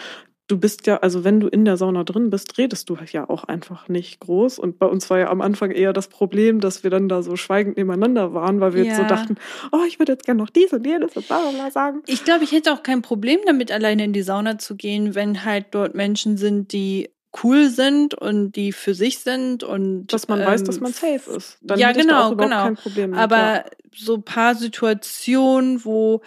[0.47, 3.45] du bist ja, also wenn du in der Sauna drin bist, redest du ja auch
[3.45, 4.59] einfach nicht groß.
[4.59, 7.35] Und bei uns war ja am Anfang eher das Problem, dass wir dann da so
[7.35, 8.95] schweigend nebeneinander waren, weil wir ja.
[8.95, 9.35] so dachten,
[9.71, 12.03] oh, ich würde jetzt gerne noch dies und jenes und bla bla sagen.
[12.07, 15.45] Ich glaube, ich hätte auch kein Problem damit, alleine in die Sauna zu gehen, wenn
[15.45, 17.09] halt dort Menschen sind, die
[17.41, 21.31] cool sind und die für sich sind und dass man ähm, weiß, dass man safe
[21.31, 21.57] ist.
[21.61, 22.73] Dann ja, genau, genau.
[22.75, 23.65] Problem Aber ja.
[23.95, 26.21] so paar Situationen, wo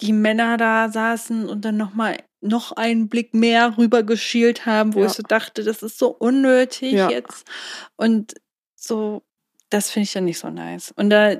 [0.00, 5.00] die Männer da saßen und dann noch mal noch einen Blick mehr rübergeschielt haben, wo
[5.00, 5.06] ja.
[5.06, 7.10] ich so dachte, das ist so unnötig ja.
[7.10, 7.46] jetzt.
[7.96, 8.34] Und
[8.76, 9.22] so,
[9.70, 10.92] das finde ich dann nicht so nice.
[10.92, 11.36] Und da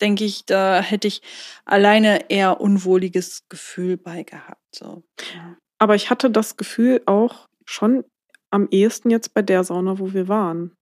[0.00, 1.22] denke ich, da hätte ich
[1.64, 4.62] alleine eher unwohliges Gefühl bei gehabt.
[4.74, 5.02] So.
[5.34, 5.56] Ja.
[5.78, 8.04] Aber ich hatte das Gefühl auch schon
[8.50, 10.72] am ehesten jetzt bei der Sauna, wo wir waren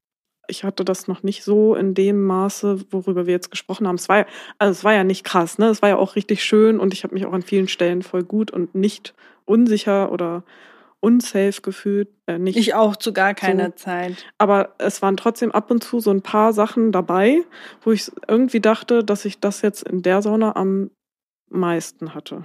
[0.49, 3.97] ich hatte das noch nicht so in dem Maße, worüber wir jetzt gesprochen haben.
[3.97, 4.26] Es war ja,
[4.59, 5.68] also es war ja nicht krass, ne?
[5.68, 8.24] Es war ja auch richtig schön und ich habe mich auch an vielen Stellen voll
[8.24, 10.42] gut und nicht unsicher oder
[11.01, 12.09] unsafe gefühlt.
[12.26, 13.72] Äh, nicht ich auch zu gar keiner so.
[13.76, 14.26] Zeit.
[14.38, 17.42] Aber es waren trotzdem ab und zu so ein paar Sachen dabei,
[17.82, 20.90] wo ich irgendwie dachte, dass ich das jetzt in der Sauna am
[21.49, 22.44] meisten hatte.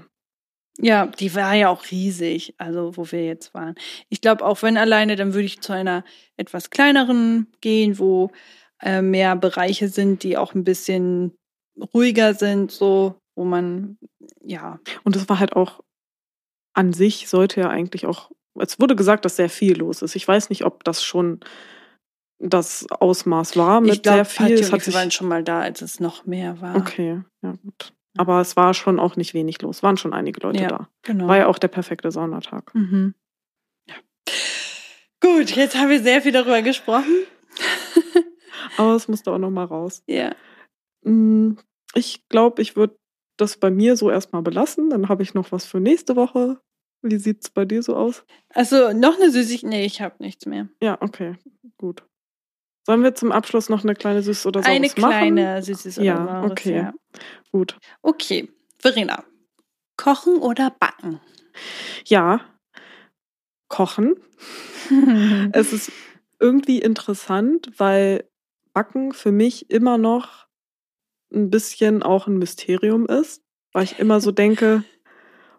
[0.80, 3.76] Ja, die war ja auch riesig, also wo wir jetzt waren.
[4.10, 6.04] Ich glaube, auch wenn alleine, dann würde ich zu einer
[6.38, 8.32] etwas kleineren gehen, wo
[8.82, 11.36] äh, mehr Bereiche sind, die auch ein bisschen
[11.94, 13.98] ruhiger sind, so, wo man,
[14.42, 14.80] ja.
[15.04, 15.82] Und es war halt auch
[16.74, 20.16] an sich, sollte ja eigentlich auch, es wurde gesagt, dass sehr viel los ist.
[20.16, 21.42] Ich weiß nicht, ob das schon
[22.40, 24.60] das Ausmaß war mit glaub, sehr viel.
[24.60, 26.76] Ich glaube, wir waren schon mal da, als es noch mehr war.
[26.76, 27.94] Okay, ja gut.
[28.18, 29.84] Aber es war schon auch nicht wenig los.
[29.84, 30.90] Waren schon einige Leute ja, da.
[31.04, 31.28] Genau.
[31.28, 32.74] War ja auch der perfekte Saunatag.
[32.76, 33.16] Mhm.
[33.88, 33.96] Ja.
[35.22, 37.26] Gut, jetzt haben wir sehr viel darüber gesprochen.
[38.78, 40.04] Aber es musste auch noch mal raus.
[40.08, 40.36] Ja.
[41.04, 41.54] Mm,
[41.94, 42.98] ich glaube, ich würde
[43.38, 44.90] das bei mir so erstmal belassen.
[44.90, 46.60] Dann habe ich noch was für nächste Woche.
[47.02, 48.26] Wie sieht es bei dir so aus?
[48.50, 49.70] Also noch eine Süßigkeit?
[49.70, 50.70] Nee, ich habe nichts mehr.
[50.82, 51.36] Ja, okay,
[51.78, 52.04] gut.
[52.84, 55.04] Sollen wir zum Abschluss noch eine kleine Süße oder Saures eine machen?
[55.04, 56.76] Eine kleine Süßes oder ja, Saures, okay.
[56.76, 56.94] ja.
[57.52, 57.78] Gut.
[58.02, 59.24] Okay, Verena.
[59.98, 61.20] Kochen oder backen?
[62.06, 62.42] Ja,
[63.68, 64.16] kochen.
[65.54, 65.92] es ist
[66.40, 68.28] irgendwie interessant, weil
[68.74, 70.48] Backen für mich immer noch
[71.34, 74.84] ein bisschen auch ein Mysterium ist, weil ich immer so denke,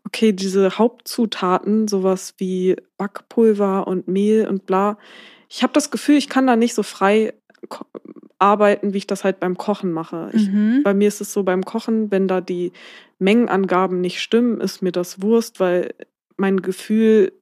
[0.04, 4.98] okay, diese Hauptzutaten, sowas wie Backpulver und Mehl und bla,
[5.52, 7.34] ich habe das Gefühl, ich kann da nicht so frei
[8.38, 10.30] arbeiten, wie ich das halt beim Kochen mache.
[10.32, 10.80] Ich, mhm.
[10.82, 12.72] Bei mir ist es so beim Kochen, wenn da die
[13.18, 15.94] Mengenangaben nicht stimmen, ist mir das Wurst, weil
[16.38, 17.32] mein Gefühl,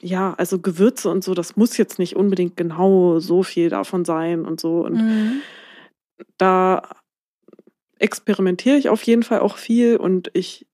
[0.00, 4.44] ja, also Gewürze und so, das muss jetzt nicht unbedingt genau so viel davon sein
[4.44, 4.84] und so.
[4.84, 5.40] Und mhm.
[6.36, 6.82] da
[7.98, 10.68] experimentiere ich auf jeden Fall auch viel und ich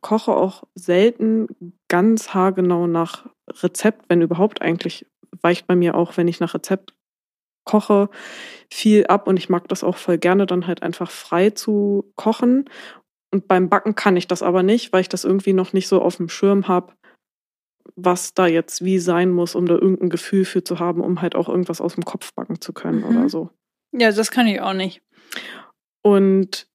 [0.00, 1.46] koche auch selten
[1.86, 3.26] ganz haargenau nach
[3.62, 5.06] Rezept, wenn überhaupt eigentlich
[5.42, 6.94] weicht bei mir auch, wenn ich nach Rezept
[7.64, 8.10] koche,
[8.70, 12.68] viel ab und ich mag das auch voll gerne, dann halt einfach frei zu kochen.
[13.32, 16.00] Und beim Backen kann ich das aber nicht, weil ich das irgendwie noch nicht so
[16.00, 16.92] auf dem Schirm habe,
[17.96, 21.34] was da jetzt wie sein muss, um da irgendein Gefühl für zu haben, um halt
[21.34, 23.16] auch irgendwas aus dem Kopf backen zu können mhm.
[23.16, 23.50] oder so.
[23.92, 25.02] Ja, das kann ich auch nicht.
[26.02, 26.68] Und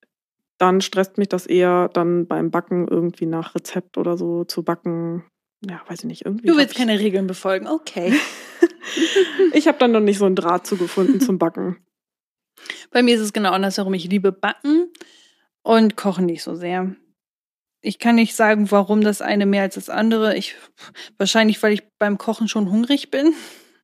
[0.57, 5.23] dann stresst mich das eher dann beim Backen irgendwie nach Rezept oder so zu backen,
[5.61, 6.47] ja, weiß ich nicht, irgendwie.
[6.47, 8.13] Du willst keine Regeln befolgen, okay.
[9.53, 11.77] ich habe dann noch nicht so einen Draht zugefunden zum Backen.
[12.91, 13.93] Bei mir ist es genau andersherum.
[13.93, 14.91] Ich liebe Backen
[15.61, 16.95] und kochen nicht so sehr.
[17.81, 20.35] Ich kann nicht sagen, warum das eine mehr als das andere.
[20.35, 20.55] Ich,
[21.17, 23.33] wahrscheinlich, weil ich beim Kochen schon hungrig bin.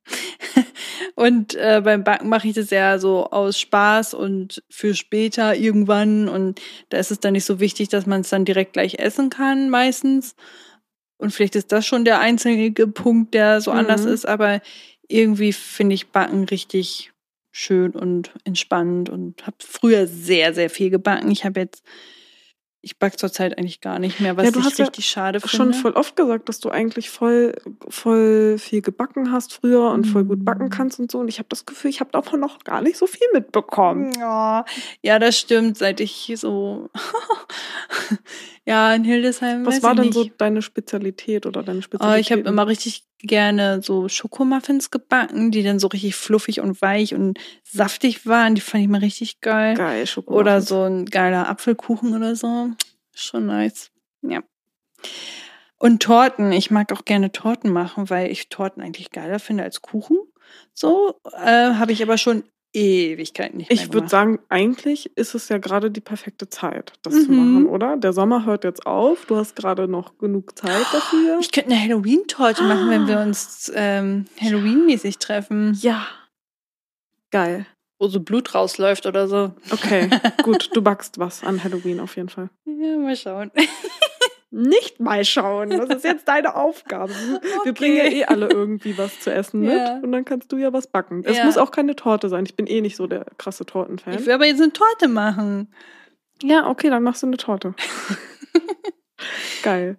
[1.14, 6.28] Und äh, beim Backen mache ich das ja so aus Spaß und für später irgendwann.
[6.28, 6.60] Und
[6.90, 9.70] da ist es dann nicht so wichtig, dass man es dann direkt gleich essen kann,
[9.70, 10.36] meistens.
[11.18, 13.78] Und vielleicht ist das schon der einzige Punkt, der so mhm.
[13.78, 14.60] anders ist, aber
[15.08, 17.12] irgendwie finde ich Backen richtig
[17.50, 21.30] schön und entspannend und habe früher sehr, sehr viel gebacken.
[21.30, 21.82] Ich habe jetzt
[22.86, 25.40] ich backe zurzeit eigentlich gar nicht mehr, was ja, du ich hast richtig ja schade
[25.40, 25.56] finde.
[25.56, 27.56] schon voll oft gesagt, dass du eigentlich voll,
[27.88, 30.70] voll viel gebacken hast früher und voll gut backen mm.
[30.70, 31.18] kannst und so.
[31.18, 34.12] Und ich habe das Gefühl, ich habe davon noch gar nicht so viel mitbekommen.
[34.20, 34.64] Ja,
[35.02, 36.88] ja das stimmt, seit ich so
[38.66, 39.64] ja in Hildesheim.
[39.64, 42.16] Was war denn so deine Spezialität oder deine Spezialität?
[42.16, 46.82] Oh, ich habe immer richtig gerne so Schokomuffins gebacken, die dann so richtig fluffig und
[46.82, 48.54] weich und saftig waren.
[48.54, 49.74] Die fand ich mal richtig geil.
[49.74, 50.40] Geil, Schokomuffins.
[50.40, 52.70] Oder so ein geiler Apfelkuchen oder so.
[53.14, 53.90] Schon nice.
[54.22, 54.42] Ja.
[55.78, 56.52] Und Torten.
[56.52, 60.18] Ich mag auch gerne Torten machen, weil ich Torten eigentlich geiler finde als Kuchen.
[60.72, 62.44] So äh, habe ich aber schon
[62.76, 67.14] Ewigkeiten nicht mehr Ich würde sagen, eigentlich ist es ja gerade die perfekte Zeit, das
[67.14, 67.24] mhm.
[67.24, 67.96] zu machen, oder?
[67.96, 69.24] Der Sommer hört jetzt auf.
[69.24, 71.38] Du hast gerade noch genug Zeit dafür.
[71.40, 72.68] Ich könnte eine Halloween-Torte ah.
[72.68, 75.76] machen, wenn wir uns ähm, Halloween-mäßig treffen.
[75.80, 76.06] Ja.
[77.30, 77.66] Geil.
[77.98, 79.54] Wo so Blut rausläuft oder so.
[79.70, 80.10] Okay,
[80.42, 80.68] gut.
[80.74, 82.50] Du backst was an Halloween auf jeden Fall.
[82.66, 83.50] Ja, mal schauen
[84.56, 85.70] nicht mal schauen.
[85.70, 87.12] Das ist jetzt deine Aufgabe.
[87.12, 87.46] Okay.
[87.64, 89.98] Wir bringen ja eh alle irgendwie was zu essen mit ja.
[90.02, 91.22] und dann kannst du ja was backen.
[91.24, 91.44] Es ja.
[91.44, 92.44] muss auch keine Torte sein.
[92.46, 94.14] Ich bin eh nicht so der krasse Tortenfan.
[94.14, 95.72] Ich will aber jetzt eine Torte machen.
[96.42, 97.74] Ja, okay, dann machst du eine Torte.
[99.62, 99.98] Geil.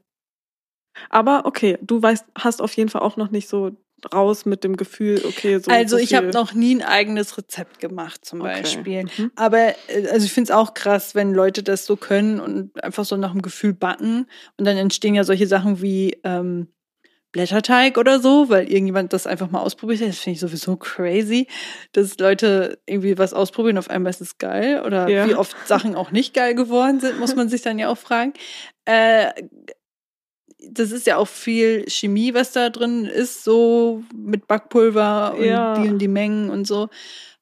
[1.10, 3.72] Aber okay, du weißt, hast auf jeden Fall auch noch nicht so
[4.14, 5.72] raus mit dem Gefühl, okay, so.
[5.72, 8.62] Also so ich habe noch nie ein eigenes Rezept gemacht, zum okay.
[8.62, 9.04] Beispiel.
[9.04, 9.32] Mhm.
[9.36, 13.06] Aber äh, also ich finde es auch krass, wenn Leute das so können und einfach
[13.06, 14.28] so nach dem Gefühl backen.
[14.58, 16.68] Und dann entstehen ja solche Sachen wie ähm,
[17.32, 20.10] Blätterteig oder so, weil irgendjemand das einfach mal ausprobiert hat.
[20.10, 21.48] Das finde ich sowieso crazy,
[21.92, 24.82] dass Leute irgendwie was ausprobieren, auf einmal ist es geil.
[24.86, 25.28] Oder ja.
[25.28, 28.34] wie oft Sachen auch nicht geil geworden sind, muss man sich dann ja auch fragen.
[28.86, 29.32] Äh,
[30.60, 35.80] das ist ja auch viel Chemie, was da drin ist, so mit Backpulver und ja.
[35.80, 36.90] die und die Mengen und so.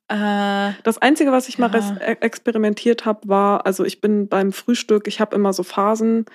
[0.07, 1.68] Äh, das Einzige, was ich ja.
[1.68, 6.26] mal e-, experimentiert habe, war, also ich bin beim Frühstück, ich habe immer so Phasen,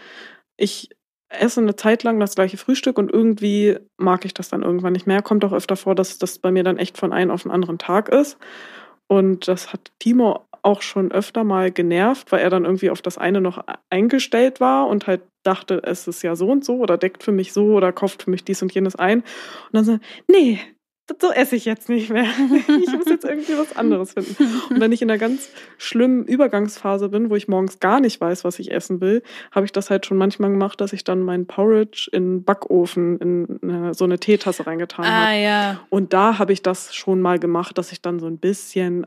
[0.57, 0.91] ich
[1.29, 5.07] esse eine Zeit lang das gleiche Frühstück und irgendwie mag ich das dann irgendwann nicht
[5.07, 5.23] mehr.
[5.23, 7.79] Kommt auch öfter vor, dass das bei mir dann echt von einem auf den anderen
[7.79, 8.37] Tag ist.
[9.07, 13.19] Und das hat Timo auch schon öfter mal genervt, weil er dann irgendwie auf das
[13.19, 17.23] eine noch eingestellt war und halt dachte, es ist ja so und so oder deckt
[17.23, 19.21] für mich so oder kauft für mich dies und jenes ein.
[19.21, 19.99] Und dann so,
[20.29, 20.59] nee,
[21.19, 22.27] so esse ich jetzt nicht mehr.
[22.81, 24.37] Ich muss jetzt irgendwie was anderes finden.
[24.71, 28.45] Und wenn ich in einer ganz schlimmen Übergangsphase bin, wo ich morgens gar nicht weiß,
[28.45, 31.47] was ich essen will, habe ich das halt schon manchmal gemacht, dass ich dann meinen
[31.47, 35.37] Porridge in Backofen in eine, so eine Teetasse reingetan ah, habe.
[35.37, 35.81] Ja.
[35.91, 39.07] Und da habe ich das schon mal gemacht, dass ich dann so ein bisschen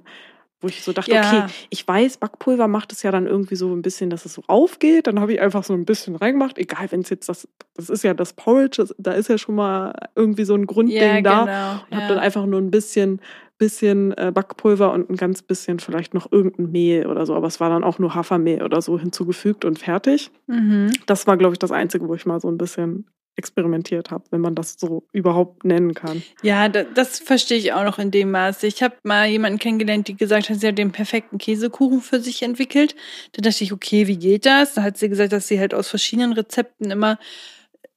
[0.64, 1.22] wo ich so dachte, ja.
[1.22, 4.44] okay, ich weiß, Backpulver macht es ja dann irgendwie so ein bisschen, dass es so
[4.48, 5.08] aufgeht.
[5.08, 6.58] Dann habe ich einfach so ein bisschen reingemacht.
[6.58, 9.56] Egal, wenn es jetzt das, das ist ja das Porridge, das, da ist ja schon
[9.56, 11.42] mal irgendwie so ein Grundding ja, da.
[11.42, 11.86] Genau.
[11.90, 13.20] Und habe dann einfach nur ein bisschen,
[13.58, 17.36] bisschen äh, Backpulver und ein ganz bisschen vielleicht noch irgendein Mehl oder so.
[17.36, 20.32] Aber es war dann auch nur Hafermehl oder so hinzugefügt und fertig.
[20.48, 20.92] Mhm.
[21.06, 24.42] Das war, glaube ich, das Einzige, wo ich mal so ein bisschen experimentiert habe, wenn
[24.42, 26.22] man das so überhaupt nennen kann.
[26.44, 28.68] Ja, das, das verstehe ich auch noch in dem Maße.
[28.68, 32.44] Ich habe mal jemanden kennengelernt, die gesagt hat, sie hat den perfekten Käsekuchen für sich
[32.44, 32.96] entwickelt.
[33.34, 34.76] Da dachte ich, okay, wie geht das?
[34.76, 37.18] Da hat sie gesagt, dass sie halt aus verschiedenen Rezepten immer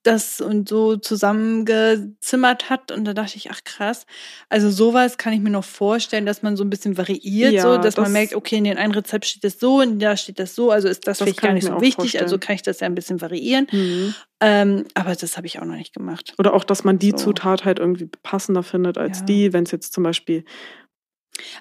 [0.06, 2.92] das und so zusammengezimmert hat.
[2.92, 4.06] Und da dachte ich, ach krass.
[4.48, 7.76] Also sowas kann ich mir noch vorstellen, dass man so ein bisschen variiert, ja, so,
[7.76, 10.38] dass das man merkt, okay, in den einen Rezept steht das so, in da steht
[10.38, 10.70] das so.
[10.70, 11.96] Also ist das, das vielleicht gar nicht so wichtig.
[11.96, 12.24] Vorstellen.
[12.24, 13.66] Also kann ich das ja ein bisschen variieren.
[13.72, 14.14] Mhm.
[14.40, 16.34] Ähm, aber das habe ich auch noch nicht gemacht.
[16.38, 17.16] Oder auch, dass man die so.
[17.16, 19.24] Zutat halt irgendwie passender findet als ja.
[19.24, 20.44] die, wenn es jetzt zum Beispiel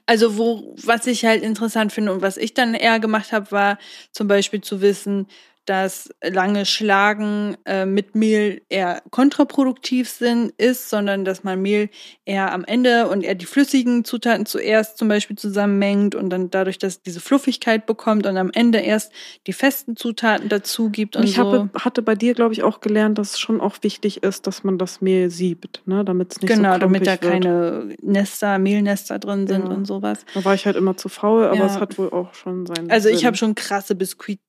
[0.06, 3.78] also wo, was ich halt interessant finde und was ich dann eher gemacht habe, war
[4.12, 5.28] zum Beispiel zu wissen,
[5.66, 11.90] dass lange Schlagen äh, mit Mehl eher kontraproduktiv sind, ist, sondern dass man Mehl
[12.24, 16.78] eher am Ende und eher die flüssigen Zutaten zuerst zum Beispiel zusammenmengt und dann dadurch,
[16.78, 19.12] dass diese Fluffigkeit bekommt und am Ende erst
[19.48, 21.16] die festen Zutaten dazu gibt.
[21.16, 21.44] Und ich so.
[21.44, 24.64] habe, hatte bei dir, glaube ich, auch gelernt, dass es schon auch wichtig ist, dass
[24.64, 26.06] man das Mehl siebt, ne?
[26.06, 27.22] damit es nicht genau, so damit da wird.
[27.22, 29.74] keine Nester, Mehlnester drin sind ja.
[29.74, 30.26] und sowas.
[30.34, 31.66] Da war ich halt immer zu faul, aber ja.
[31.66, 34.40] es hat wohl auch schon seinen Also ich habe schon krasse Biskuit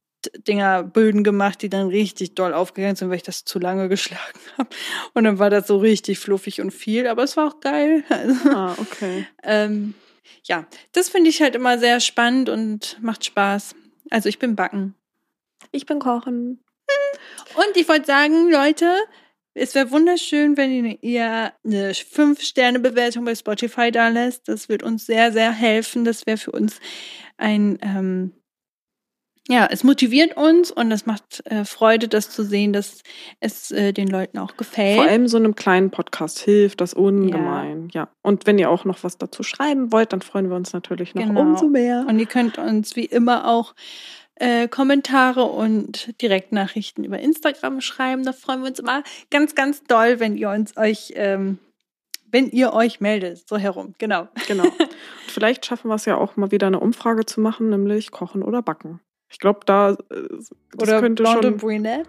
[0.46, 4.40] Dinger Böden gemacht, die dann richtig doll aufgegangen sind, weil ich das zu lange geschlagen
[4.56, 4.70] habe.
[5.14, 8.04] Und dann war das so richtig fluffig und viel, aber es war auch geil.
[8.52, 9.26] ah, okay.
[9.42, 9.94] ähm,
[10.44, 13.74] ja, das finde ich halt immer sehr spannend und macht Spaß.
[14.10, 14.94] Also ich bin backen.
[15.72, 16.60] Ich bin kochen.
[17.54, 18.94] Und ich wollte sagen, Leute,
[19.58, 24.48] Es wäre wunderschön, wenn ihr eine 5-Sterne-Bewertung bei Spotify da lässt.
[24.48, 26.04] Das wird uns sehr, sehr helfen.
[26.04, 26.78] Das wäre für uns
[27.38, 28.32] ein, ähm,
[29.48, 33.02] ja, es motiviert uns und es macht äh, Freude, das zu sehen, dass
[33.38, 34.96] es äh, den Leuten auch gefällt.
[34.96, 37.88] Vor allem so einem kleinen Podcast hilft das ungemein.
[37.92, 38.02] Ja.
[38.02, 38.08] ja.
[38.22, 41.24] Und wenn ihr auch noch was dazu schreiben wollt, dann freuen wir uns natürlich noch
[41.24, 41.40] genau.
[41.40, 42.04] umso mehr.
[42.08, 43.74] Und ihr könnt uns wie immer auch
[44.34, 48.24] äh, Kommentare und Direktnachrichten über Instagram schreiben.
[48.24, 51.58] Da freuen wir uns immer ganz, ganz doll, wenn ihr uns euch, ähm,
[52.32, 53.94] wenn ihr euch meldet, so herum.
[53.98, 54.26] Genau.
[54.48, 54.64] Genau.
[54.64, 54.88] Und
[55.28, 58.60] vielleicht schaffen wir es ja auch mal wieder eine Umfrage zu machen, nämlich kochen oder
[58.60, 59.00] backen.
[59.30, 59.96] Ich glaube, da äh,
[60.30, 60.50] das
[60.80, 61.56] oder könnte Blonde schon.
[61.56, 62.08] Brunette.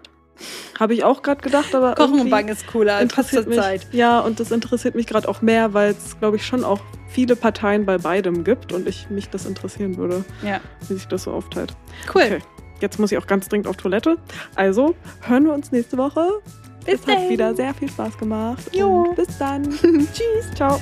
[0.78, 1.94] Habe ich auch gerade gedacht, aber.
[1.94, 3.88] Kochen und Backen ist cooler, interessiert mich, Zeit.
[3.92, 7.34] Ja, und das interessiert mich gerade auch mehr, weil es, glaube ich, schon auch viele
[7.34, 10.60] Parteien bei beidem gibt und ich mich das interessieren würde, ja.
[10.86, 11.74] wie sich das so aufteilt.
[12.14, 12.22] Cool.
[12.22, 12.38] Okay.
[12.80, 14.18] Jetzt muss ich auch ganz dringend auf Toilette.
[14.54, 16.40] Also hören wir uns nächste Woche.
[16.84, 17.16] Bis es dann.
[17.16, 18.64] hat wieder sehr viel Spaß gemacht.
[18.72, 19.12] Jo.
[19.16, 19.64] bis dann.
[19.72, 20.54] Tschüss.
[20.54, 20.80] Ciao.